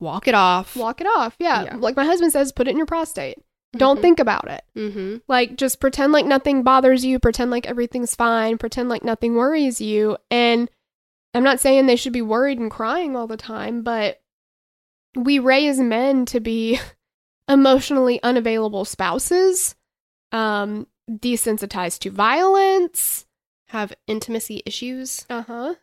Walk 0.00 0.26
it 0.28 0.34
off. 0.34 0.76
walk 0.76 1.00
it 1.02 1.06
off. 1.06 1.34
Yeah, 1.38 1.64
Yeah. 1.64 1.76
like 1.76 1.96
my 1.96 2.04
husband 2.04 2.32
says 2.32 2.52
put 2.52 2.68
it 2.68 2.70
in 2.70 2.76
your 2.78 2.86
prostate. 2.86 3.38
Don't 3.76 3.98
Mhm. 3.98 4.02
think 4.02 4.20
about 4.20 4.48
it. 4.50 4.62
Mm-hmm. 4.76 5.16
like 5.28 5.56
just 5.56 5.80
pretend 5.80 6.12
like 6.12 6.24
nothing 6.26 6.62
bothers 6.62 7.04
you. 7.04 7.18
Pretend 7.18 7.50
like 7.50 7.66
everything's 7.66 8.14
fine. 8.14 8.56
Pretend 8.56 8.88
like 8.88 9.04
nothing 9.04 9.34
worries 9.34 9.80
you. 9.80 10.16
And 10.30 10.70
i'm 11.34 11.44
not 11.44 11.60
saying 11.60 11.84
they 11.86 11.96
should 11.96 12.12
be 12.14 12.22
worried 12.22 12.58
and 12.58 12.70
crying 12.70 13.14
all 13.14 13.26
the 13.26 13.36
time 13.36 13.82
but 13.82 14.18
we 15.18 15.38
raise 15.38 15.78
men 15.78 16.24
to 16.26 16.40
be 16.40 16.78
emotionally 17.48 18.22
unavailable 18.22 18.84
spouses 18.84 19.74
um 20.32 20.86
desensitized 21.10 22.00
to 22.00 22.10
violence 22.10 23.26
Have 23.68 23.92
intimacy 24.06 24.62
issues. 24.66 25.24
uh-huh. 25.30 25.74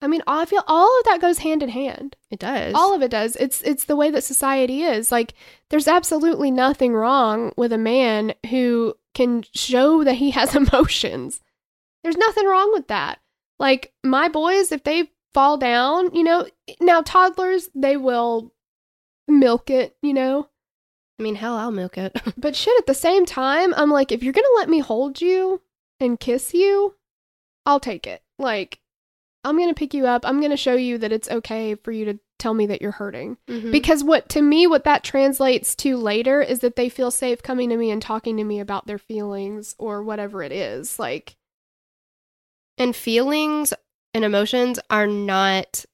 I 0.00 0.06
mean 0.06 0.22
i 0.28 0.44
feel 0.44 0.62
all 0.68 0.98
of 1.00 1.04
that 1.06 1.20
goes 1.20 1.38
hand 1.38 1.62
in 1.64 1.68
hand. 1.70 2.16
It 2.30 2.38
does. 2.38 2.74
all 2.74 2.94
of 2.94 3.02
it 3.02 3.10
does. 3.10 3.34
It's 3.36 3.60
it's 3.62 3.86
the 3.86 3.96
way 3.96 4.10
that 4.10 4.22
society 4.22 4.82
is. 4.82 5.10
Like 5.10 5.34
there's 5.70 5.88
absolutely 5.88 6.50
nothing 6.52 6.94
wrong 6.94 7.52
with 7.56 7.72
a 7.72 7.78
man 7.78 8.34
who 8.48 8.94
can 9.14 9.42
show 9.54 10.04
that 10.04 10.14
he 10.14 10.30
has 10.30 10.54
emotions. 10.62 11.40
There's 12.04 12.16
nothing 12.16 12.46
wrong 12.46 12.70
with 12.72 12.86
that. 12.88 13.18
Like 13.58 13.92
my 14.04 14.28
boys 14.28 14.70
if 14.70 14.84
they 14.84 15.10
fall 15.34 15.58
down 15.58 16.14
you 16.14 16.22
know 16.24 16.46
now 16.80 17.02
toddlers 17.02 17.68
they 17.74 17.96
will 17.96 18.52
milk 19.28 19.70
it 19.70 19.96
you 20.02 20.14
know 20.14 20.48
I 21.20 21.24
mean, 21.24 21.34
hell, 21.34 21.56
I'll 21.56 21.72
milk 21.72 21.98
it. 21.98 22.16
but 22.38 22.54
shit 22.54 22.78
at 22.78 22.86
the 22.86 22.94
same 22.94 23.26
time 23.26 23.74
i'm 23.76 23.90
like 23.90 24.12
if 24.12 24.22
you're 24.22 24.32
gonna 24.32 24.46
let 24.56 24.68
me 24.68 24.78
hold 24.80 25.20
you 25.20 25.60
and 26.00 26.18
kiss 26.18 26.54
you 26.54 26.94
i'll 27.66 27.80
take 27.80 28.06
it 28.06 28.22
like 28.38 28.78
i'm 29.44 29.58
gonna 29.58 29.74
pick 29.74 29.94
you 29.94 30.06
up 30.06 30.24
i'm 30.24 30.40
gonna 30.40 30.56
show 30.56 30.74
you 30.74 30.96
that 30.98 31.12
it's 31.12 31.28
okay 31.30 31.74
for 31.74 31.92
you 31.92 32.04
to 32.04 32.18
tell 32.38 32.54
me 32.54 32.66
that 32.66 32.80
you're 32.80 32.92
hurting. 32.92 33.36
Mhm. 33.48 33.72
Because 33.72 34.04
what 34.04 34.28
to 34.28 34.40
me 34.42 34.68
what 34.68 34.84
that 34.84 35.02
translates 35.02 35.74
to 35.74 35.96
later 35.96 36.40
is 36.40 36.60
that 36.60 36.76
they 36.76 36.88
feel 36.88 37.10
safe 37.10 37.42
coming 37.42 37.68
to 37.70 37.76
me 37.76 37.90
and 37.90 38.00
talking 38.00 38.36
to 38.36 38.44
me 38.44 38.60
about 38.60 38.86
their 38.86 38.96
feelings 38.96 39.74
or 39.76 40.04
whatever 40.04 40.42
it 40.44 40.52
is. 40.52 41.00
Like 41.00 41.34
and 42.76 42.94
feelings 42.94 43.74
and 44.14 44.24
emotions 44.24 44.78
are 44.88 45.08
not 45.08 45.84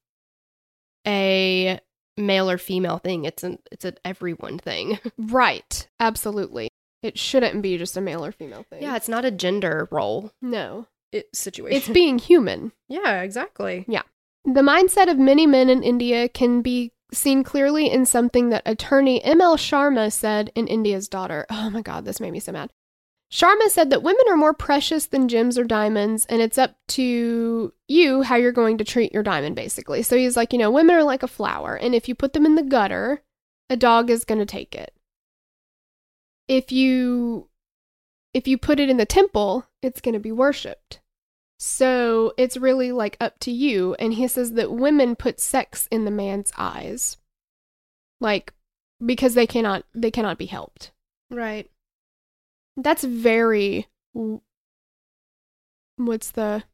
a 1.06 1.80
male 2.16 2.50
or 2.50 2.58
female 2.58 2.98
thing. 2.98 3.24
It's 3.24 3.42
an 3.42 3.58
it's 3.70 3.84
an 3.84 3.96
everyone 4.04 4.58
thing. 4.58 4.98
right, 5.18 5.88
absolutely. 6.00 6.68
It 7.02 7.18
shouldn't 7.18 7.60
be 7.62 7.76
just 7.76 7.96
a 7.96 8.00
male 8.00 8.24
or 8.24 8.32
female 8.32 8.64
thing. 8.70 8.82
yeah, 8.82 8.96
it's 8.96 9.08
not 9.08 9.26
a 9.26 9.30
gender 9.30 9.88
role 9.90 10.32
no. 10.40 10.86
it, 11.12 11.28
situation. 11.34 11.76
It's 11.76 11.88
being 11.88 12.18
human. 12.18 12.72
yeah, 12.88 13.20
exactly. 13.20 13.84
Yeah. 13.86 14.02
The 14.44 14.62
mindset 14.62 15.10
of 15.10 15.18
many 15.18 15.46
men 15.46 15.68
in 15.68 15.82
India 15.82 16.28
can 16.28 16.62
be 16.62 16.92
seen 17.12 17.44
clearly 17.44 17.90
in 17.90 18.06
something 18.06 18.48
that 18.50 18.62
attorney 18.66 19.22
M.L. 19.22 19.56
Sharma 19.56 20.12
said 20.12 20.50
in 20.54 20.66
India's 20.66 21.08
Daughter. 21.08 21.46
Oh 21.50 21.70
my 21.70 21.82
God, 21.82 22.04
this 22.04 22.20
made 22.20 22.32
me 22.32 22.40
so 22.40 22.52
mad. 22.52 22.70
Sharma 23.34 23.68
said 23.68 23.90
that 23.90 24.04
women 24.04 24.22
are 24.28 24.36
more 24.36 24.54
precious 24.54 25.06
than 25.06 25.26
gems 25.26 25.58
or 25.58 25.64
diamonds, 25.64 26.24
and 26.26 26.40
it's 26.40 26.56
up 26.56 26.76
to 26.86 27.72
you 27.88 28.22
how 28.22 28.36
you're 28.36 28.52
going 28.52 28.78
to 28.78 28.84
treat 28.84 29.12
your 29.12 29.24
diamond, 29.24 29.56
basically. 29.56 30.02
So 30.02 30.16
he's 30.16 30.36
like, 30.36 30.52
you 30.52 30.58
know, 30.60 30.70
women 30.70 30.94
are 30.94 31.02
like 31.02 31.24
a 31.24 31.28
flower, 31.28 31.74
and 31.74 31.96
if 31.96 32.08
you 32.08 32.14
put 32.14 32.32
them 32.32 32.46
in 32.46 32.54
the 32.54 32.62
gutter, 32.62 33.24
a 33.68 33.76
dog 33.76 34.08
is 34.08 34.24
going 34.24 34.38
to 34.38 34.46
take 34.46 34.76
it. 34.76 34.94
If 36.46 36.70
you 36.70 37.48
if 38.32 38.46
you 38.46 38.56
put 38.56 38.78
it 38.78 38.88
in 38.88 38.98
the 38.98 39.04
temple, 39.04 39.66
it's 39.82 40.00
going 40.00 40.14
to 40.14 40.20
be 40.20 40.30
worshipped. 40.30 41.00
So 41.58 42.34
it's 42.38 42.56
really 42.56 42.92
like 42.92 43.16
up 43.20 43.40
to 43.40 43.50
you. 43.50 43.94
And 43.98 44.14
he 44.14 44.28
says 44.28 44.52
that 44.52 44.70
women 44.70 45.16
put 45.16 45.40
sex 45.40 45.88
in 45.90 46.04
the 46.04 46.12
man's 46.12 46.52
eyes. 46.56 47.16
Like 48.20 48.52
because 49.04 49.34
they 49.34 49.48
cannot 49.48 49.86
they 49.92 50.12
cannot 50.12 50.38
be 50.38 50.46
helped. 50.46 50.92
Right. 51.32 51.68
That's 52.76 53.04
very 53.04 53.88
what's 55.96 56.30
the 56.32 56.64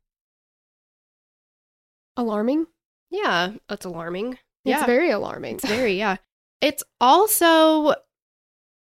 alarming? 2.16 2.66
Yeah, 3.10 3.52
that's 3.68 3.84
alarming. 3.84 4.32
It's 4.64 4.80
yeah. 4.80 4.86
very 4.86 5.10
alarming. 5.10 5.56
It's 5.56 5.66
very, 5.66 5.98
yeah. 5.98 6.16
It's 6.60 6.84
also, 7.00 7.94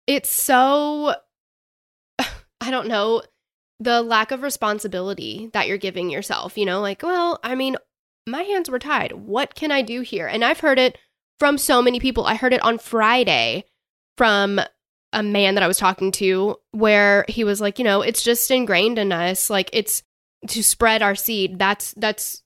it's 0.08 0.30
so, 0.30 1.16
I 2.20 2.72
don't 2.72 2.88
know, 2.88 3.24
the 3.80 4.02
lack 4.02 4.32
of 4.32 4.44
responsibility 4.44 5.50
that 5.54 5.68
you're 5.68 5.78
giving 5.78 6.10
yourself, 6.10 6.58
you 6.58 6.66
know, 6.66 6.80
like, 6.80 7.04
well, 7.04 7.40
I 7.44 7.56
mean, 7.56 7.76
my 8.26 8.44
hands 8.44 8.70
were 8.70 8.80
tied. 8.80 9.12
What 9.14 9.56
can 9.56 9.72
I 9.72 9.82
do 9.82 10.02
here? 10.02 10.28
And 10.28 10.46
I've 10.46 10.62
heard 10.62 10.80
it 10.80 10.98
from 11.40 11.58
so 11.58 11.82
many 11.82 12.00
people. 12.00 12.26
I 12.26 12.36
heard 12.36 12.54
it 12.54 12.64
on 12.64 12.78
Friday 12.78 13.66
from 14.18 14.62
a 15.14 15.24
man 15.24 15.56
that 15.56 15.64
I 15.64 15.68
was 15.68 15.78
talking 15.78 16.12
to 16.14 16.58
where 16.72 17.24
he 17.30 17.46
was 17.46 17.62
like, 17.62 17.80
you 17.80 17.86
know, 17.86 18.02
it's 18.02 18.24
just 18.24 18.52
ingrained 18.52 19.00
in 19.00 19.14
us. 19.14 19.50
Like 19.50 19.70
it's 19.72 20.04
to 20.50 20.62
spread 20.62 21.02
our 21.02 21.16
seed. 21.16 21.58
That's, 21.58 21.94
that's 21.94 22.44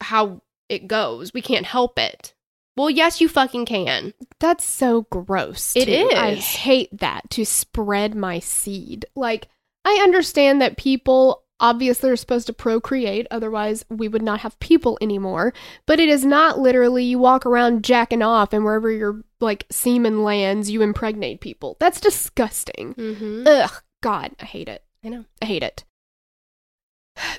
how 0.00 0.40
it 0.70 0.86
goes. 0.86 1.34
We 1.34 1.42
can't 1.42 1.66
help 1.66 1.98
it. 1.98 2.32
Well, 2.76 2.90
yes, 2.90 3.20
you 3.20 3.28
fucking 3.28 3.66
can. 3.66 4.14
That's 4.40 4.64
so 4.64 5.02
gross. 5.02 5.76
It 5.76 5.84
too. 5.84 6.16
I 6.16 6.34
hate 6.34 6.88
that 6.98 7.28
to 7.30 7.44
spread 7.44 8.14
my 8.16 8.40
seed. 8.40 9.06
Like, 9.14 9.48
I 9.84 10.00
understand 10.02 10.60
that 10.62 10.76
people 10.76 11.43
obviously 11.60 12.10
are 12.10 12.16
supposed 12.16 12.46
to 12.46 12.52
procreate, 12.52 13.26
otherwise, 13.30 13.84
we 13.88 14.08
would 14.08 14.22
not 14.22 14.40
have 14.40 14.58
people 14.60 14.98
anymore. 15.00 15.52
But 15.86 16.00
it 16.00 16.08
is 16.08 16.24
not 16.24 16.58
literally 16.58 17.04
you 17.04 17.18
walk 17.18 17.46
around 17.46 17.84
jacking 17.84 18.22
off 18.22 18.52
and 18.52 18.64
wherever 18.64 18.90
your 18.90 19.22
like 19.40 19.66
semen 19.70 20.24
lands, 20.24 20.70
you 20.70 20.82
impregnate 20.82 21.40
people. 21.40 21.76
That's 21.80 22.00
disgusting. 22.00 22.94
Mm-hmm. 22.94 23.44
Ugh, 23.46 23.82
God, 24.02 24.32
I 24.40 24.44
hate 24.44 24.68
it. 24.68 24.84
I 25.04 25.08
know. 25.08 25.24
I 25.40 25.46
hate 25.46 25.62
it. 25.62 25.84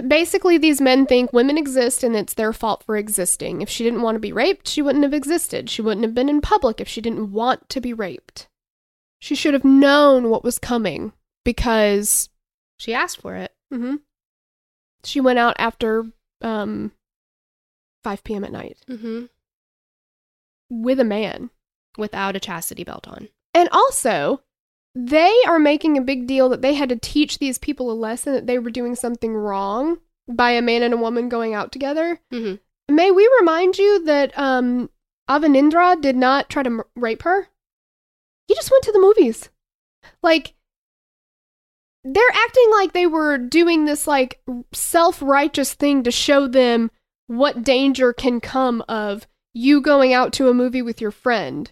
Basically, 0.08 0.58
these 0.58 0.80
men 0.80 1.06
think 1.06 1.34
women 1.34 1.58
exist 1.58 2.04
and 2.04 2.16
it's 2.16 2.34
their 2.34 2.54
fault 2.54 2.84
for 2.84 2.96
existing. 2.96 3.62
If 3.62 3.70
she 3.70 3.84
didn't 3.84 4.04
want 4.04 4.16
to 4.16 4.20
be 4.20 4.32
raped, 4.32 4.70
she 4.70 4.82
wouldn't 4.82 5.04
have 5.04 5.14
existed. 5.14 5.70
She 5.70 5.82
wouldn't 5.82 6.06
have 6.06 6.16
been 6.16 6.30
in 6.30 6.40
public 6.40 6.80
if 6.80 6.88
she 6.88 7.02
didn't 7.02 7.34
want 7.34 7.68
to 7.70 7.82
be 7.82 7.92
raped. 7.92 8.48
She 9.20 9.36
should 9.36 9.54
have 9.54 9.66
known 9.66 10.30
what 10.30 10.44
was 10.44 10.60
coming 10.60 11.12
because 11.44 12.30
She 12.78 12.94
asked 12.94 13.22
for 13.22 13.36
it. 13.36 13.55
Mhm, 13.76 14.00
she 15.04 15.20
went 15.22 15.38
out 15.40 15.56
after 15.60 16.06
um, 16.42 16.92
5 18.04 18.24
p.m. 18.24 18.44
at 18.44 18.52
night 18.52 18.78
Mm-hmm. 18.88 19.26
with 20.70 21.00
a 21.00 21.04
man. 21.04 21.50
Without 21.98 22.36
a 22.36 22.42
chastity 22.42 22.84
belt 22.84 23.08
on. 23.08 23.30
And 23.54 23.70
also, 23.72 24.42
they 24.94 25.34
are 25.48 25.60
making 25.60 25.98
a 25.98 26.02
big 26.02 26.28
deal 26.28 26.50
that 26.50 26.62
they 26.62 26.74
had 26.74 26.90
to 26.90 26.98
teach 26.98 27.40
these 27.40 27.58
people 27.58 27.90
a 27.90 27.94
lesson 27.94 28.34
that 28.34 28.48
they 28.48 28.60
were 28.60 28.70
doing 28.70 28.96
something 28.96 29.34
wrong 29.34 30.00
by 30.28 30.52
a 30.52 30.62
man 30.62 30.84
and 30.84 30.94
a 30.94 30.98
woman 30.98 31.30
going 31.30 31.54
out 31.54 31.72
together. 31.72 32.20
Mhm. 32.34 32.60
May 32.90 33.12
we 33.12 33.30
remind 33.40 33.78
you 33.78 34.04
that 34.06 34.38
um, 34.38 34.90
Avanindra 35.30 36.00
did 36.02 36.18
not 36.18 36.50
try 36.50 36.64
to 36.64 36.70
m- 36.70 36.84
rape 36.98 37.22
her? 37.24 37.48
He 38.50 38.56
just 38.56 38.70
went 38.72 38.84
to 38.84 38.92
the 38.92 39.00
movies. 39.00 39.50
Like, 40.22 40.54
they're 42.06 42.24
acting 42.34 42.72
like 42.72 42.94
they 42.94 43.08
were 43.08 43.38
doing 43.38 43.86
this, 43.86 44.06
like, 44.08 44.40
self 44.74 45.22
righteous 45.22 45.74
thing 45.74 46.04
to 46.04 46.12
show 46.12 46.48
them 46.48 46.92
what 47.28 47.64
danger 47.64 48.14
can 48.14 48.40
come 48.40 48.84
of 48.88 49.26
you 49.54 49.82
going 49.82 50.14
out 50.14 50.32
to 50.34 50.48
a 50.48 50.54
movie 50.54 50.82
with 50.84 51.02
your 51.02 51.10
friend. 51.12 51.72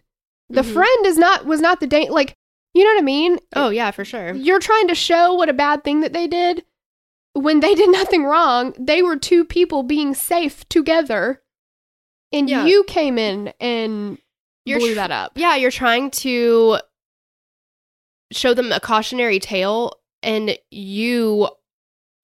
The 0.50 0.62
Mhm. 0.63 0.74
friend 0.74 1.06
is 1.06 1.17
not 1.17 1.46
was 1.46 1.62
not 1.62 1.80
the 1.80 1.88
date 1.88 2.12
like 2.12 2.36
you 2.74 2.84
know 2.84 2.89
what 2.96 3.02
I 3.02 3.06
mean? 3.06 3.38
Oh, 3.56 3.69
yeah, 3.69 3.91
for 3.91 4.04
sure. 4.04 4.34
You're 4.34 4.58
trying 4.60 4.88
to 4.88 4.96
show 4.96 5.36
what 5.36 5.48
a 5.48 5.54
bad 5.54 5.84
thing 5.84 6.00
that 6.02 6.12
they 6.12 6.26
did 6.26 6.65
when 7.34 7.60
they 7.60 7.76
did 7.76 7.89
nothing 7.91 8.24
wrong. 8.24 8.74
They 8.80 9.04
were 9.04 9.15
two 9.15 9.46
people 9.46 9.84
being 9.84 10.15
safe 10.15 10.67
together. 10.69 11.43
And 12.32 12.50
Yeah. 12.50 12.65
you 12.65 12.84
came 12.86 13.19
in 13.19 13.54
and 13.60 14.17
You're 14.65 14.80
blew 14.80 14.93
tr- 14.93 14.96
that 14.96 15.12
up. 15.12 15.34
Yeah, 15.36 15.56
you're 15.56 15.69
trying 15.69 16.10
to 16.26 16.80
show 18.32 18.54
them 18.56 18.72
a 18.72 18.80
cautionary 18.80 19.39
tale, 19.39 19.93
and 20.23 20.57
you 20.71 21.49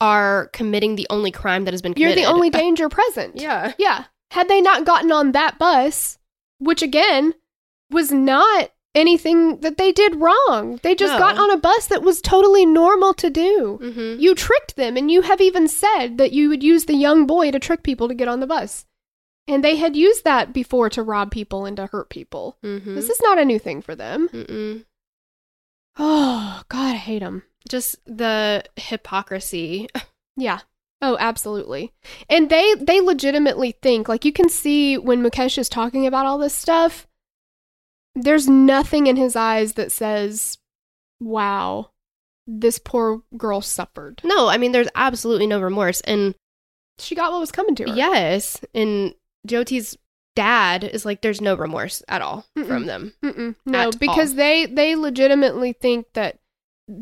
are 0.01 0.47
committing 0.53 0.95
the 0.95 1.07
only 1.09 1.31
crime 1.31 1.65
that 1.65 1.73
has 1.73 1.81
been 1.81 1.93
committed. 1.93 2.17
You're 2.17 2.25
the 2.25 2.31
only 2.33 2.49
danger 2.63 2.89
present. 2.89 3.35
yeah. 3.39 3.73
Yeah. 3.77 4.05
Had 4.31 4.47
they 4.47 4.62
not 4.62 4.85
gotten 4.85 5.12
on 5.12 5.31
that 5.33 5.57
bus, 5.59 6.17
which 6.59 6.81
again 6.81 7.33
was 7.91 8.12
not 8.12 8.71
anything 8.95 9.59
that 9.62 9.77
they 9.77 9.91
did 9.91 10.15
wrong, 10.15 10.79
they 10.83 10.93
just 10.95 11.13
No. 11.13 11.19
got 11.19 11.38
on 11.38 11.51
a 11.51 11.57
bus 11.57 11.88
that 11.88 12.03
was 12.03 12.21
totally 12.21 12.65
normal 12.65 13.13
to 13.15 13.29
do. 13.29 13.79
Mm-hmm. 13.81 14.19
You 14.21 14.35
tricked 14.35 14.75
them, 14.75 14.97
and 14.97 15.09
you 15.12 15.21
have 15.23 15.41
even 15.41 15.67
said 15.67 16.17
that 16.17 16.31
you 16.31 16.49
would 16.49 16.63
use 16.63 16.85
the 16.85 16.93
young 16.95 17.25
boy 17.27 17.51
to 17.51 17.59
trick 17.59 17.81
people 17.83 18.07
to 18.07 18.13
get 18.13 18.27
on 18.27 18.39
the 18.39 18.47
bus. 18.47 18.85
And 19.47 19.63
they 19.63 19.77
had 19.77 19.95
used 19.95 20.23
that 20.25 20.53
before 20.53 20.89
to 20.91 21.01
rob 21.01 21.31
people 21.31 21.65
and 21.65 21.75
to 21.77 21.88
hurt 21.88 22.09
people. 22.09 22.57
Mm-hmm. 22.63 22.93
This 22.95 23.09
is 23.09 23.19
not 23.21 23.39
a 23.39 23.45
new 23.45 23.57
thing 23.59 23.81
for 23.81 23.95
them. 23.95 24.29
Mm-mm. 24.29 24.85
Oh, 25.97 26.62
God, 26.69 26.93
I 26.93 26.97
hate 26.97 27.19
them. 27.19 27.43
Just 27.69 27.95
the 28.05 28.63
hypocrisy. 28.75 29.88
Yeah. 30.38 30.60
Oh, 31.01 31.17
absolutely. 31.19 31.91
And 32.29 32.49
they 32.49 32.73
they 32.75 33.01
legitimately 33.01 33.73
think 33.82 34.08
like 34.08 34.23
you 34.23 34.32
can 34.32 34.47
see 34.47 34.97
when 34.97 35.21
Mukesh 35.21 35.58
is 35.58 35.67
talking 35.67 36.08
about 36.08 36.25
all 36.25 36.38
this 36.38 36.53
stuff, 36.55 37.08
there's 38.15 38.47
nothing 38.47 39.08
in 39.08 39.17
his 39.17 39.36
eyes 39.36 39.73
that 39.73 39.91
says, 39.91 40.58
"Wow, 41.19 41.91
this 42.47 42.79
poor 42.79 43.23
girl 43.36 43.60
suffered. 43.60 44.21
No, 44.23 44.47
I 44.47 44.58
mean, 44.58 44.71
there's 44.71 44.88
absolutely 44.95 45.47
no 45.47 45.60
remorse. 45.60 45.99
And 46.01 46.36
She 46.99 47.15
got 47.15 47.32
what 47.34 47.41
was 47.41 47.51
coming 47.51 47.75
to 47.75 47.89
her." 47.89 47.95
yes, 47.95 48.62
and 48.73 49.13
Jyoti's 49.45 49.97
dad 50.38 50.86
is 50.86 51.03
like, 51.05 51.21
there's 51.21 51.41
no 51.41 51.55
remorse 51.55 52.01
at 52.08 52.21
all 52.21 52.45
Mm-mm. 52.58 52.67
from 52.67 52.86
them. 52.86 53.13
Mm-mm. 53.21 53.55
No, 53.65 53.91
because 53.91 54.32
all. 54.32 54.38
they 54.38 54.65
they 54.67 54.95
legitimately 54.95 55.73
think 55.73 56.05
that 56.13 56.39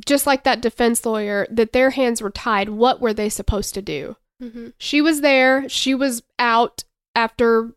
just 0.05 0.27
like 0.27 0.43
that 0.43 0.61
defense 0.61 1.05
lawyer 1.05 1.47
that 1.49 1.73
their 1.73 1.91
hands 1.91 2.21
were 2.21 2.29
tied. 2.29 2.69
What 2.69 2.99
were 2.99 3.13
they 3.13 3.29
supposed 3.29 3.73
to 3.75 3.81
do? 3.81 4.15
Mm-hmm. 4.41 4.69
She 4.77 5.01
was 5.01 5.21
there. 5.21 5.67
She 5.69 5.95
was 5.95 6.23
out 6.37 6.83
after 7.15 7.73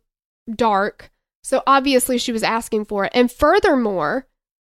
dark. 0.52 1.10
So 1.42 1.62
obviously 1.66 2.18
she 2.18 2.32
was 2.32 2.42
asking 2.42 2.84
for 2.86 3.04
it. 3.04 3.12
And 3.14 3.30
furthermore, 3.30 4.26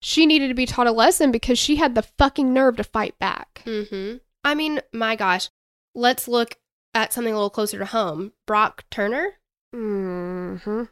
she 0.02 0.26
needed 0.26 0.48
to 0.50 0.54
be 0.54 0.66
taught 0.66 0.88
a 0.88 0.92
lesson 0.92 1.32
because 1.32 1.58
she 1.58 1.78
had 1.78 1.96
the 1.96 2.02
fucking 2.04 2.54
nerve 2.54 2.78
to 2.78 2.84
fight 2.84 3.18
back. 3.20 3.64
Mm-hmm. 3.66 4.18
I 4.44 4.56
mean, 4.56 4.82
my 4.92 5.16
gosh, 5.16 5.50
let's 5.96 6.28
look 6.28 6.58
at 6.94 7.14
something 7.14 7.34
a 7.34 7.38
little 7.38 7.50
closer 7.50 7.80
to 7.80 7.86
home. 7.86 8.34
Brock 8.46 8.84
Turner. 8.92 9.34
Mm-hmm. 9.74 10.84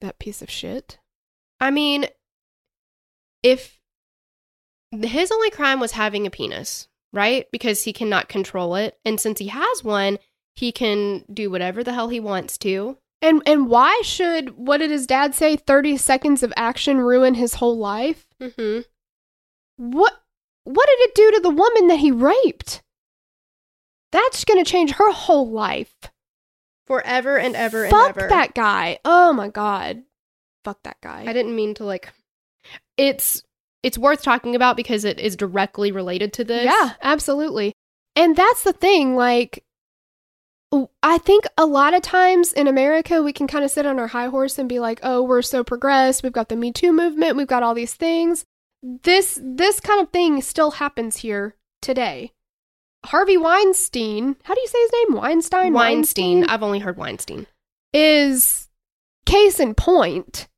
That 0.00 0.18
piece 0.18 0.42
of 0.42 0.50
shit. 0.50 0.98
I 1.60 1.70
mean, 1.70 2.06
if 3.42 3.77
his 4.90 5.30
only 5.30 5.50
crime 5.50 5.80
was 5.80 5.92
having 5.92 6.26
a 6.26 6.30
penis, 6.30 6.88
right? 7.12 7.46
Because 7.52 7.82
he 7.84 7.92
cannot 7.92 8.28
control 8.28 8.74
it. 8.74 8.98
And 9.04 9.20
since 9.20 9.38
he 9.38 9.48
has 9.48 9.84
one, 9.84 10.18
he 10.54 10.72
can 10.72 11.24
do 11.32 11.50
whatever 11.50 11.84
the 11.84 11.92
hell 11.92 12.08
he 12.08 12.20
wants 12.20 12.58
to. 12.58 12.98
And 13.20 13.42
and 13.46 13.68
why 13.68 14.00
should 14.04 14.50
what 14.56 14.78
did 14.78 14.90
his 14.90 15.06
dad 15.06 15.34
say? 15.34 15.56
Thirty 15.56 15.96
seconds 15.96 16.42
of 16.42 16.52
action 16.56 16.98
ruin 16.98 17.34
his 17.34 17.54
whole 17.54 17.76
life. 17.76 18.26
Mm-hmm. 18.40 18.82
What 19.76 20.12
what 20.64 20.86
did 20.88 21.08
it 21.08 21.14
do 21.14 21.30
to 21.32 21.40
the 21.40 21.50
woman 21.50 21.88
that 21.88 21.98
he 21.98 22.12
raped? 22.12 22.82
That's 24.12 24.44
gonna 24.44 24.64
change 24.64 24.92
her 24.92 25.12
whole 25.12 25.50
life. 25.50 25.94
Forever 26.86 27.38
and 27.38 27.54
ever 27.56 27.84
and 27.84 27.90
Fuck 27.90 28.16
ever. 28.16 28.28
that 28.28 28.54
guy. 28.54 28.98
Oh 29.04 29.32
my 29.32 29.48
god. 29.48 30.02
Fuck 30.64 30.82
that 30.84 31.00
guy. 31.00 31.24
I 31.26 31.32
didn't 31.32 31.56
mean 31.56 31.74
to 31.74 31.84
like. 31.84 32.12
It's 32.96 33.42
it's 33.82 33.98
worth 33.98 34.22
talking 34.22 34.54
about 34.54 34.76
because 34.76 35.04
it 35.04 35.18
is 35.18 35.36
directly 35.36 35.92
related 35.92 36.32
to 36.34 36.44
this. 36.44 36.64
Yeah, 36.64 36.94
absolutely. 37.02 37.72
And 38.16 38.36
that's 38.36 38.64
the 38.64 38.72
thing. 38.72 39.16
Like, 39.16 39.64
I 41.02 41.18
think 41.18 41.46
a 41.56 41.64
lot 41.64 41.94
of 41.94 42.02
times 42.02 42.52
in 42.52 42.66
America, 42.66 43.22
we 43.22 43.32
can 43.32 43.46
kind 43.46 43.64
of 43.64 43.70
sit 43.70 43.86
on 43.86 43.98
our 43.98 44.08
high 44.08 44.26
horse 44.26 44.58
and 44.58 44.68
be 44.68 44.80
like, 44.80 45.00
"Oh, 45.02 45.22
we're 45.22 45.42
so 45.42 45.64
progressed. 45.64 46.22
We've 46.22 46.32
got 46.32 46.48
the 46.48 46.56
Me 46.56 46.72
Too 46.72 46.92
movement. 46.92 47.36
We've 47.36 47.46
got 47.46 47.62
all 47.62 47.74
these 47.74 47.94
things." 47.94 48.44
This 48.82 49.38
this 49.42 49.80
kind 49.80 50.00
of 50.00 50.10
thing 50.10 50.42
still 50.42 50.72
happens 50.72 51.18
here 51.18 51.56
today. 51.80 52.32
Harvey 53.06 53.36
Weinstein, 53.36 54.36
how 54.42 54.54
do 54.54 54.60
you 54.60 54.66
say 54.66 54.80
his 54.80 54.90
name? 54.92 55.16
Weinstein. 55.16 55.72
Weinstein. 55.72 56.44
I've 56.44 56.62
only 56.62 56.80
heard 56.80 56.96
Weinstein. 56.96 57.46
is 57.94 58.68
case 59.24 59.60
in 59.60 59.74
point, 59.74 60.48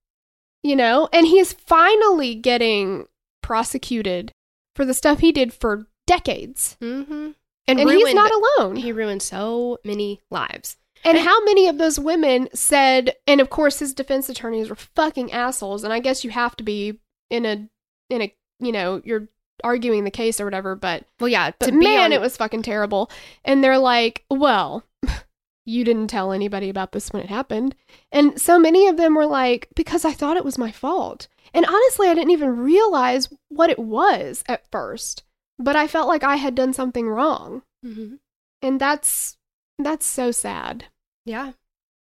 you 0.63 0.75
know, 0.75 1.09
and 1.13 1.27
he's 1.27 1.53
finally 1.53 2.35
getting 2.35 3.07
prosecuted 3.43 4.33
for 4.75 4.85
the 4.85 4.95
stuff 4.95 5.19
he 5.21 5.33
did 5.33 5.53
for 5.53 5.87
decades. 6.07 6.77
Mm-hmm. 6.81 7.31
And, 7.69 7.79
ruined, 7.79 7.99
he's 7.99 8.15
not 8.15 8.33
alone. 8.33 8.77
He 8.77 8.93
ruined 8.93 9.23
so 9.23 9.79
many 9.85 10.21
lives. 10.31 10.77
and 11.05 11.19
how 11.19 11.43
many 11.45 11.69
of 11.69 11.79
those 11.79 12.01
women 12.01 12.49
said, 12.53 13.15
and 13.27 13.41
of 13.41 13.49
course 13.51 13.79
his 13.79 13.95
defense 13.95 14.29
attorneys 14.29 14.69
were 14.69 14.77
fucking 14.77 15.31
assholes, 15.33 15.85
and 15.85 15.93
I 15.93 16.01
guess 16.01 16.25
you 16.25 16.31
have 16.31 16.57
to 16.57 16.65
be 16.65 16.99
in 17.31 17.47
a, 17.47 17.69
in 18.09 18.23
a, 18.23 18.35
you 18.59 18.73
know, 18.73 19.01
you're 19.05 19.29
arguing 19.63 20.05
the 20.05 20.11
case 20.11 20.41
or 20.41 20.45
whatever, 20.45 20.75
but, 20.75 21.05
Well, 21.21 21.29
yeah. 21.29 21.53
but 21.61 21.67
to 21.67 21.73
be 21.73 21.79
man, 21.79 22.07
on- 22.07 22.13
it 22.13 22.21
was 22.21 22.37
fucking 22.37 22.63
terrible. 22.63 23.11
And 23.45 23.63
they're 23.63 23.79
like, 23.79 24.25
well, 24.31 24.85
you 25.65 25.85
didn't 25.85 26.09
tell 26.09 26.33
anybody 26.33 26.71
about 26.71 26.91
this 26.93 27.11
when 27.11 27.23
it 27.23 27.29
happened. 27.29 27.77
And 28.11 28.41
so 28.41 28.59
many 28.59 28.89
of 28.89 28.97
them 28.97 29.15
were 29.15 29.27
like, 29.27 29.69
because 29.77 30.05
I 30.05 30.13
thought 30.13 30.37
it 30.39 30.45
was 30.45 30.59
my 30.59 30.73
fault. 30.73 31.29
And 31.53 31.67
honestly, 31.67 32.09
I 32.09 32.15
didn't 32.15 32.31
even 32.31 32.57
realize 32.57 33.29
what 33.49 33.71
it 33.71 33.79
was 33.79 34.45
at 34.49 34.71
first, 34.71 35.25
but 35.59 35.77
I 35.77 35.87
felt 35.87 36.09
like 36.09 36.23
I 36.25 36.37
had 36.37 36.55
done 36.55 36.73
something 36.73 37.09
wrong. 37.09 37.63
Mhm. 37.85 38.19
And 38.63 38.81
that's 38.81 39.37
that's 39.79 40.07
so 40.07 40.31
sad. 40.31 40.87
Yeah. 41.25 41.53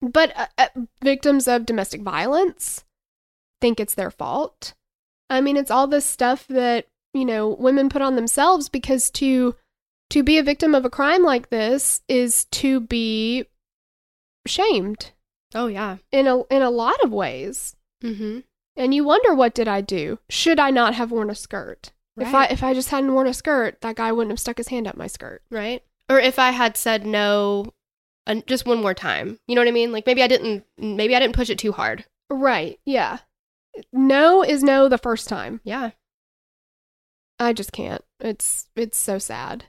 But 0.01 0.35
uh, 0.37 0.47
uh, 0.57 0.67
victims 1.01 1.47
of 1.47 1.65
domestic 1.65 2.01
violence 2.01 2.83
think 3.61 3.79
it's 3.79 3.93
their 3.95 4.11
fault. 4.11 4.73
I 5.29 5.39
mean, 5.39 5.55
it's 5.55 5.71
all 5.71 5.87
this 5.87 6.05
stuff 6.05 6.45
that, 6.49 6.87
you 7.13 7.23
know, 7.23 7.47
women 7.47 7.87
put 7.89 8.01
on 8.01 8.15
themselves 8.15 8.67
because 8.69 9.09
to 9.11 9.55
to 10.09 10.21
be 10.21 10.37
a 10.37 10.43
victim 10.43 10.75
of 10.75 10.83
a 10.85 10.89
crime 10.89 11.23
like 11.23 11.49
this 11.49 12.01
is 12.09 12.45
to 12.51 12.81
be 12.81 13.45
shamed 14.45 15.11
Oh, 15.55 15.67
yeah. 15.67 15.97
in 16.11 16.27
a 16.27 16.43
in 16.45 16.61
a 16.61 16.69
lot 16.69 17.01
of 17.03 17.11
ways. 17.11 17.75
Mm-hmm. 18.03 18.39
And 18.75 18.93
you 18.93 19.03
wonder 19.03 19.33
what 19.33 19.53
did 19.53 19.67
I 19.67 19.81
do? 19.81 20.19
Should 20.29 20.59
I 20.59 20.71
not 20.71 20.95
have 20.95 21.11
worn 21.11 21.29
a 21.29 21.35
skirt? 21.35 21.91
If 22.17 22.33
I 22.33 22.45
if 22.45 22.63
I 22.63 22.73
just 22.73 22.89
hadn't 22.89 23.13
worn 23.13 23.27
a 23.27 23.33
skirt, 23.33 23.81
that 23.81 23.95
guy 23.95 24.11
wouldn't 24.11 24.31
have 24.31 24.39
stuck 24.39 24.57
his 24.57 24.67
hand 24.67 24.87
up 24.87 24.95
my 24.95 25.07
skirt. 25.07 25.41
Right. 25.49 25.83
Or 26.09 26.19
if 26.19 26.37
I 26.37 26.51
had 26.51 26.77
said 26.77 27.05
no 27.05 27.73
uh, 28.27 28.35
just 28.45 28.65
one 28.65 28.81
more 28.81 28.93
time. 28.93 29.39
You 29.47 29.55
know 29.55 29.61
what 29.61 29.67
I 29.67 29.71
mean? 29.71 29.91
Like 29.91 30.05
maybe 30.05 30.21
I 30.23 30.27
didn't 30.27 30.63
maybe 30.77 31.15
I 31.15 31.19
didn't 31.19 31.35
push 31.35 31.49
it 31.49 31.57
too 31.57 31.71
hard. 31.71 32.05
Right. 32.29 32.79
Yeah. 32.85 33.19
No 33.91 34.43
is 34.43 34.63
no 34.63 34.87
the 34.87 34.97
first 34.97 35.27
time. 35.27 35.61
Yeah. 35.63 35.91
I 37.39 37.53
just 37.53 37.71
can't. 37.71 38.03
It's 38.19 38.67
it's 38.75 38.97
so 38.97 39.17
sad. 39.17 39.65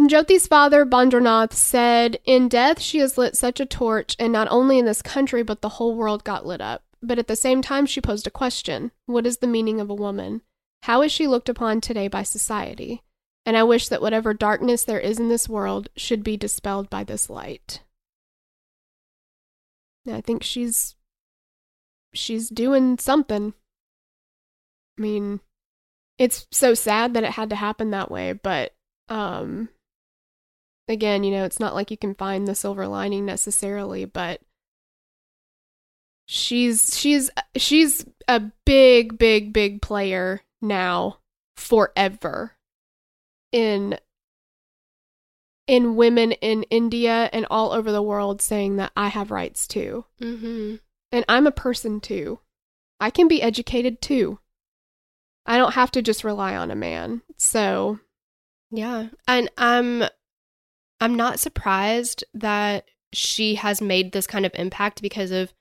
Jyoti's 0.00 0.46
father, 0.46 0.86
Badrinath, 0.86 1.52
said, 1.52 2.20
In 2.24 2.48
death, 2.48 2.80
she 2.80 3.00
has 3.00 3.18
lit 3.18 3.36
such 3.36 3.60
a 3.60 3.66
torch, 3.66 4.16
and 4.18 4.32
not 4.32 4.48
only 4.50 4.78
in 4.78 4.86
this 4.86 5.02
country, 5.02 5.42
but 5.42 5.60
the 5.60 5.68
whole 5.68 5.94
world 5.94 6.24
got 6.24 6.46
lit 6.46 6.62
up. 6.62 6.84
But 7.02 7.18
at 7.18 7.26
the 7.26 7.36
same 7.36 7.62
time, 7.62 7.86
she 7.86 8.00
posed 8.00 8.26
a 8.26 8.30
question 8.30 8.92
What 9.06 9.26
is 9.26 9.38
the 9.38 9.46
meaning 9.46 9.80
of 9.80 9.90
a 9.90 9.94
woman? 9.94 10.42
How 10.84 11.02
is 11.02 11.12
she 11.12 11.26
looked 11.26 11.48
upon 11.48 11.80
today 11.80 12.08
by 12.08 12.22
society? 12.22 13.02
And 13.46 13.56
I 13.56 13.62
wish 13.62 13.88
that 13.88 14.02
whatever 14.02 14.34
darkness 14.34 14.84
there 14.84 15.00
is 15.00 15.18
in 15.18 15.28
this 15.28 15.48
world 15.48 15.88
should 15.96 16.22
be 16.22 16.36
dispelled 16.36 16.90
by 16.90 17.04
this 17.04 17.30
light. 17.30 17.82
I 20.10 20.20
think 20.20 20.42
she's 20.42 20.94
she's 22.12 22.48
doing 22.48 22.98
something. 22.98 23.54
I 24.98 25.02
mean, 25.02 25.40
it's 26.18 26.46
so 26.50 26.74
sad 26.74 27.14
that 27.14 27.24
it 27.24 27.32
had 27.32 27.50
to 27.50 27.56
happen 27.56 27.90
that 27.90 28.10
way, 28.10 28.32
but 28.32 28.74
um 29.08 29.68
again, 30.88 31.24
you 31.24 31.30
know, 31.30 31.44
it's 31.44 31.60
not 31.60 31.74
like 31.74 31.90
you 31.90 31.96
can 31.96 32.14
find 32.14 32.46
the 32.46 32.54
silver 32.54 32.86
lining 32.86 33.24
necessarily, 33.24 34.04
but 34.04 34.40
she's 36.32 36.96
she's 36.96 37.28
she's 37.56 38.06
a 38.28 38.40
big 38.64 39.18
big 39.18 39.52
big 39.52 39.82
player 39.82 40.40
now 40.62 41.18
forever 41.56 42.52
in 43.50 43.98
in 45.66 45.96
women 45.96 46.30
in 46.32 46.62
India 46.64 47.28
and 47.32 47.46
all 47.50 47.72
over 47.72 47.90
the 47.90 48.02
world 48.02 48.40
saying 48.40 48.76
that 48.76 48.92
I 48.96 49.08
have 49.08 49.32
rights 49.32 49.66
too. 49.66 50.04
Mm-hmm. 50.20 50.76
And 51.10 51.24
I'm 51.28 51.48
a 51.48 51.52
person 51.52 52.00
too. 52.00 52.38
I 53.00 53.10
can 53.10 53.26
be 53.26 53.42
educated 53.42 54.00
too. 54.00 54.38
I 55.46 55.58
don't 55.58 55.74
have 55.74 55.90
to 55.92 56.02
just 56.02 56.22
rely 56.22 56.54
on 56.54 56.70
a 56.70 56.76
man. 56.76 57.22
So, 57.38 57.98
Yeah. 58.70 59.08
And 59.26 59.50
I'm 59.58 60.04
I'm 61.00 61.16
not 61.16 61.40
surprised 61.40 62.22
that 62.34 62.84
she 63.12 63.56
has 63.56 63.82
made 63.82 64.12
this 64.12 64.28
kind 64.28 64.46
of 64.46 64.52
impact 64.54 65.02
because 65.02 65.32
of 65.32 65.52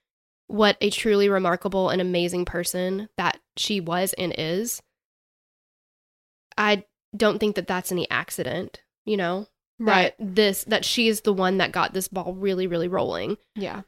what 0.50 0.76
a 0.82 0.90
truly 0.90 1.30
remarkable 1.30 1.90
and 1.90 2.02
amazing 2.02 2.44
person 2.44 3.08
that 3.18 3.40
she 3.56 3.80
was 3.80 4.14
and 4.14 4.34
is. 4.38 4.82
I 6.58 6.84
don't 7.16 7.40
think 7.40 7.56
that 7.56 7.68
that's 7.68 7.92
any 7.92 8.10
accident, 8.10 8.82
you 9.06 9.18
know? 9.18 9.48
That 9.82 10.16
this 10.20 10.66
that 10.66 10.84
she 10.84 11.08
is 11.08 11.22
the 11.22 11.32
one 11.32 11.60
that 11.60 11.72
got 11.72 11.94
this 11.94 12.10
ball 12.10 12.34
really 12.34 12.68
really 12.68 12.90
rolling. 12.90 13.38
Yeah, 13.56 13.84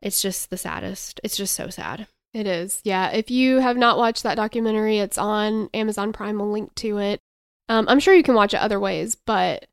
It's 0.00 0.22
just 0.22 0.48
the 0.50 0.56
saddest. 0.56 1.20
It's 1.24 1.36
just 1.36 1.56
so 1.56 1.70
sad. 1.70 2.06
it 2.32 2.46
is. 2.46 2.80
Yeah. 2.84 3.10
If 3.10 3.28
you 3.28 3.58
have 3.58 3.76
not 3.76 3.98
watched 3.98 4.22
that 4.22 4.36
documentary, 4.36 4.98
it's 4.98 5.18
on 5.18 5.68
Amazon 5.74 6.12
Prime. 6.12 6.38
We'll 6.38 6.52
link 6.52 6.72
to 6.76 6.98
it. 6.98 7.20
Um, 7.68 7.86
I'm 7.88 7.98
sure 7.98 8.14
you 8.14 8.22
can 8.22 8.36
watch 8.36 8.54
it 8.54 8.60
other 8.60 8.78
ways, 8.78 9.16
but 9.16 9.66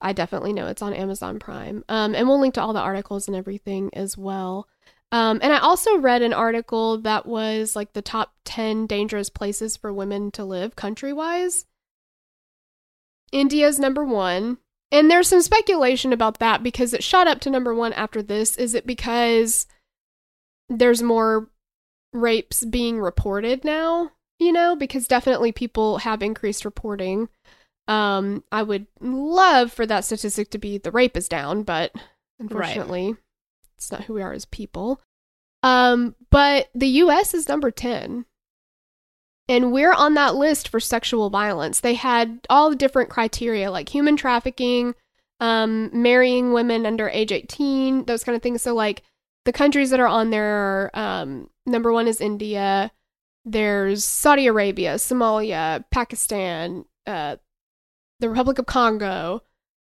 I 0.00 0.12
definitely 0.12 0.52
know 0.52 0.68
it's 0.68 0.82
on 0.82 0.94
Amazon 0.94 1.40
Prime. 1.40 1.84
Um, 1.88 2.14
and 2.14 2.28
we'll 2.28 2.40
link 2.40 2.54
to 2.54 2.62
all 2.62 2.72
the 2.72 2.78
articles 2.80 3.26
and 3.26 3.36
everything 3.36 3.90
as 3.94 4.16
well. 4.16 4.68
Um, 5.12 5.40
and 5.42 5.52
I 5.52 5.58
also 5.58 5.98
read 5.98 6.22
an 6.22 6.32
article 6.32 6.98
that 7.02 7.26
was 7.26 7.76
like 7.76 7.92
the 7.92 8.00
top 8.00 8.32
10 8.46 8.86
dangerous 8.86 9.28
places 9.28 9.76
for 9.76 9.92
women 9.92 10.30
to 10.32 10.44
live 10.44 10.74
country 10.74 11.12
wise. 11.12 11.66
India's 13.30 13.78
number 13.78 14.04
one. 14.04 14.58
And 14.90 15.10
there's 15.10 15.28
some 15.28 15.42
speculation 15.42 16.12
about 16.12 16.38
that 16.38 16.62
because 16.62 16.94
it 16.94 17.04
shot 17.04 17.26
up 17.26 17.40
to 17.40 17.50
number 17.50 17.74
one 17.74 17.92
after 17.92 18.22
this. 18.22 18.56
Is 18.56 18.74
it 18.74 18.86
because 18.86 19.66
there's 20.68 21.02
more 21.02 21.48
rapes 22.14 22.64
being 22.64 22.98
reported 22.98 23.64
now? 23.64 24.10
You 24.38 24.52
know, 24.52 24.76
because 24.76 25.06
definitely 25.06 25.52
people 25.52 25.98
have 25.98 26.22
increased 26.22 26.64
reporting. 26.64 27.28
Um, 27.86 28.44
I 28.50 28.62
would 28.62 28.86
love 29.00 29.72
for 29.72 29.86
that 29.86 30.04
statistic 30.04 30.50
to 30.50 30.58
be 30.58 30.78
the 30.78 30.90
rape 30.90 31.16
is 31.16 31.28
down, 31.28 31.62
but 31.62 31.92
unfortunately, 32.38 33.16
it's 33.82 33.92
not 33.92 34.04
who 34.04 34.14
we 34.14 34.22
are 34.22 34.32
as 34.32 34.44
people. 34.44 35.00
Um, 35.62 36.14
but 36.30 36.68
the 36.74 36.88
US 36.88 37.34
is 37.34 37.48
number 37.48 37.70
10. 37.70 38.24
And 39.48 39.72
we're 39.72 39.92
on 39.92 40.14
that 40.14 40.34
list 40.34 40.68
for 40.68 40.80
sexual 40.80 41.30
violence. 41.30 41.80
They 41.80 41.94
had 41.94 42.46
all 42.48 42.70
the 42.70 42.76
different 42.76 43.10
criteria 43.10 43.70
like 43.70 43.88
human 43.88 44.16
trafficking, 44.16 44.94
um, 45.40 45.90
marrying 45.92 46.52
women 46.52 46.86
under 46.86 47.08
age 47.08 47.32
18, 47.32 48.04
those 48.04 48.24
kind 48.24 48.36
of 48.36 48.42
things. 48.42 48.62
So, 48.62 48.74
like, 48.74 49.02
the 49.44 49.52
countries 49.52 49.90
that 49.90 50.00
are 50.00 50.06
on 50.06 50.30
there 50.30 50.44
are 50.44 50.90
um, 50.94 51.50
number 51.66 51.92
one 51.92 52.06
is 52.06 52.20
India, 52.20 52.92
there's 53.44 54.04
Saudi 54.04 54.46
Arabia, 54.46 54.94
Somalia, 54.94 55.84
Pakistan, 55.90 56.84
uh, 57.06 57.36
the 58.20 58.28
Republic 58.28 58.60
of 58.60 58.66
Congo, 58.66 59.42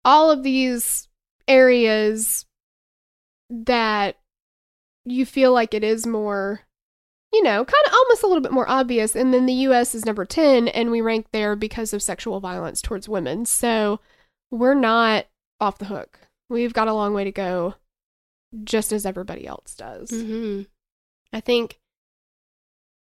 all 0.05 0.31
of 0.33 0.43
these 0.43 1.07
areas 1.47 2.46
that 3.51 4.17
you 5.05 5.25
feel 5.27 5.53
like 5.53 5.73
it 5.75 5.85
is 5.85 6.07
more, 6.07 6.61
you 7.33 7.43
know, 7.43 7.65
kind 7.65 7.85
of 7.87 7.93
almost 7.93 8.23
a 8.23 8.27
little 8.27 8.43
bit 8.43 8.53
more 8.53 8.69
obvious. 8.69 9.15
And 9.15 9.33
then 9.33 9.47
the 9.47 9.53
US 9.69 9.95
is 9.95 10.05
number 10.05 10.25
10, 10.25 10.69
and 10.69 10.91
we 10.91 11.01
rank 11.01 11.27
there 11.33 11.55
because 11.57 11.93
of 11.93 12.03
sexual 12.03 12.41
violence 12.41 12.81
towards 12.83 13.09
women. 13.09 13.47
So 13.47 14.01
we're 14.51 14.75
not 14.75 15.27
off 15.61 15.79
the 15.79 15.85
hook. 15.87 16.19
We've 16.49 16.73
got 16.73 16.89
a 16.89 16.95
long 16.95 17.15
way 17.15 17.25
to 17.25 17.33
go 17.33 17.75
just 18.65 18.93
as 18.93 19.05
everybody 19.07 19.47
else 19.47 19.75
does. 19.75 20.11
hmm 20.11 20.63
I 21.33 21.41
think 21.41 21.79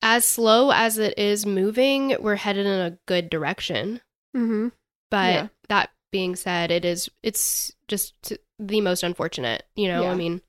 as 0.02 0.24
slow 0.24 0.70
as 0.70 0.98
it 0.98 1.18
is 1.18 1.46
moving, 1.46 2.16
we're 2.20 2.36
headed 2.36 2.66
in 2.66 2.72
a 2.80 2.98
good 3.06 3.30
direction. 3.30 4.00
Mm-hmm. 4.36 4.68
But 5.10 5.32
Yeah. 5.34 5.48
that 5.68 5.90
being 6.10 6.36
said, 6.36 6.70
it 6.70 6.84
is 6.84 7.08
it's 7.22 7.72
just 7.88 8.32
the 8.58 8.80
most 8.80 9.02
unfortunate. 9.02 9.64
You 9.76 9.88
know, 9.88 10.02
Yeah. 10.02 10.10
I 10.10 10.14
mean, 10.14 10.40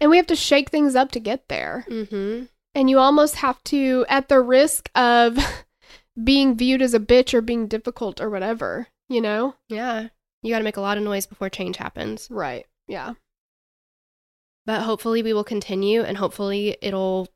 And 0.00 0.10
we 0.10 0.16
have 0.16 0.26
to 0.28 0.36
shake 0.36 0.70
things 0.70 0.94
up 0.96 1.10
to 1.12 1.20
get 1.20 1.48
there. 1.48 1.84
hmm 1.88 2.44
And 2.74 2.88
you 2.90 2.98
almost 2.98 3.36
have 3.36 3.62
to, 3.64 4.04
at 4.08 4.28
the 4.28 4.40
risk 4.40 4.90
of 4.94 5.36
being 6.24 6.56
viewed 6.56 6.82
as 6.82 6.94
a 6.94 7.00
bitch 7.00 7.34
or 7.34 7.40
being 7.40 7.66
difficult 7.66 8.20
or 8.20 8.30
whatever, 8.30 8.88
you 9.08 9.20
know? 9.20 9.54
yeah, 9.68 10.08
you 10.42 10.52
got 10.52 10.58
to 10.58 10.64
make 10.64 10.76
a 10.76 10.80
lot 10.80 10.96
of 10.98 11.04
noise 11.04 11.26
before 11.26 11.48
change 11.50 11.76
happens. 11.76 12.28
Right. 12.30 12.66
Yeah. 12.88 13.14
But 14.66 14.82
hopefully, 14.82 15.22
we 15.22 15.32
will 15.32 15.44
continue, 15.44 16.02
and 16.02 16.16
hopefully, 16.18 16.76
it'll 16.82 17.28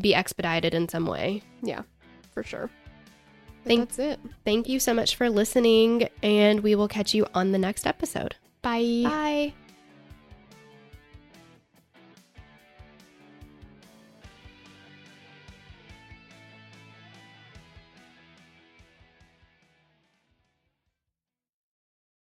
be 0.00 0.14
expedited 0.14 0.72
in 0.74 0.88
some 0.88 1.04
way. 1.06 1.42
Yeah, 1.62 1.82
for 2.32 2.42
sure. 2.42 2.70
Thank- 3.64 3.88
that's 3.88 3.98
it. 3.98 4.20
Thank 4.44 4.68
you 4.68 4.78
so 4.78 4.94
much 4.94 5.16
for 5.16 5.28
listening, 5.28 6.08
and 6.22 6.60
we 6.60 6.74
will 6.74 6.88
catch 6.88 7.12
you 7.14 7.26
on 7.34 7.52
the 7.52 7.58
next 7.58 7.86
episode. 7.86 8.36
Bye. 8.64 9.02
Bye. 9.04 9.54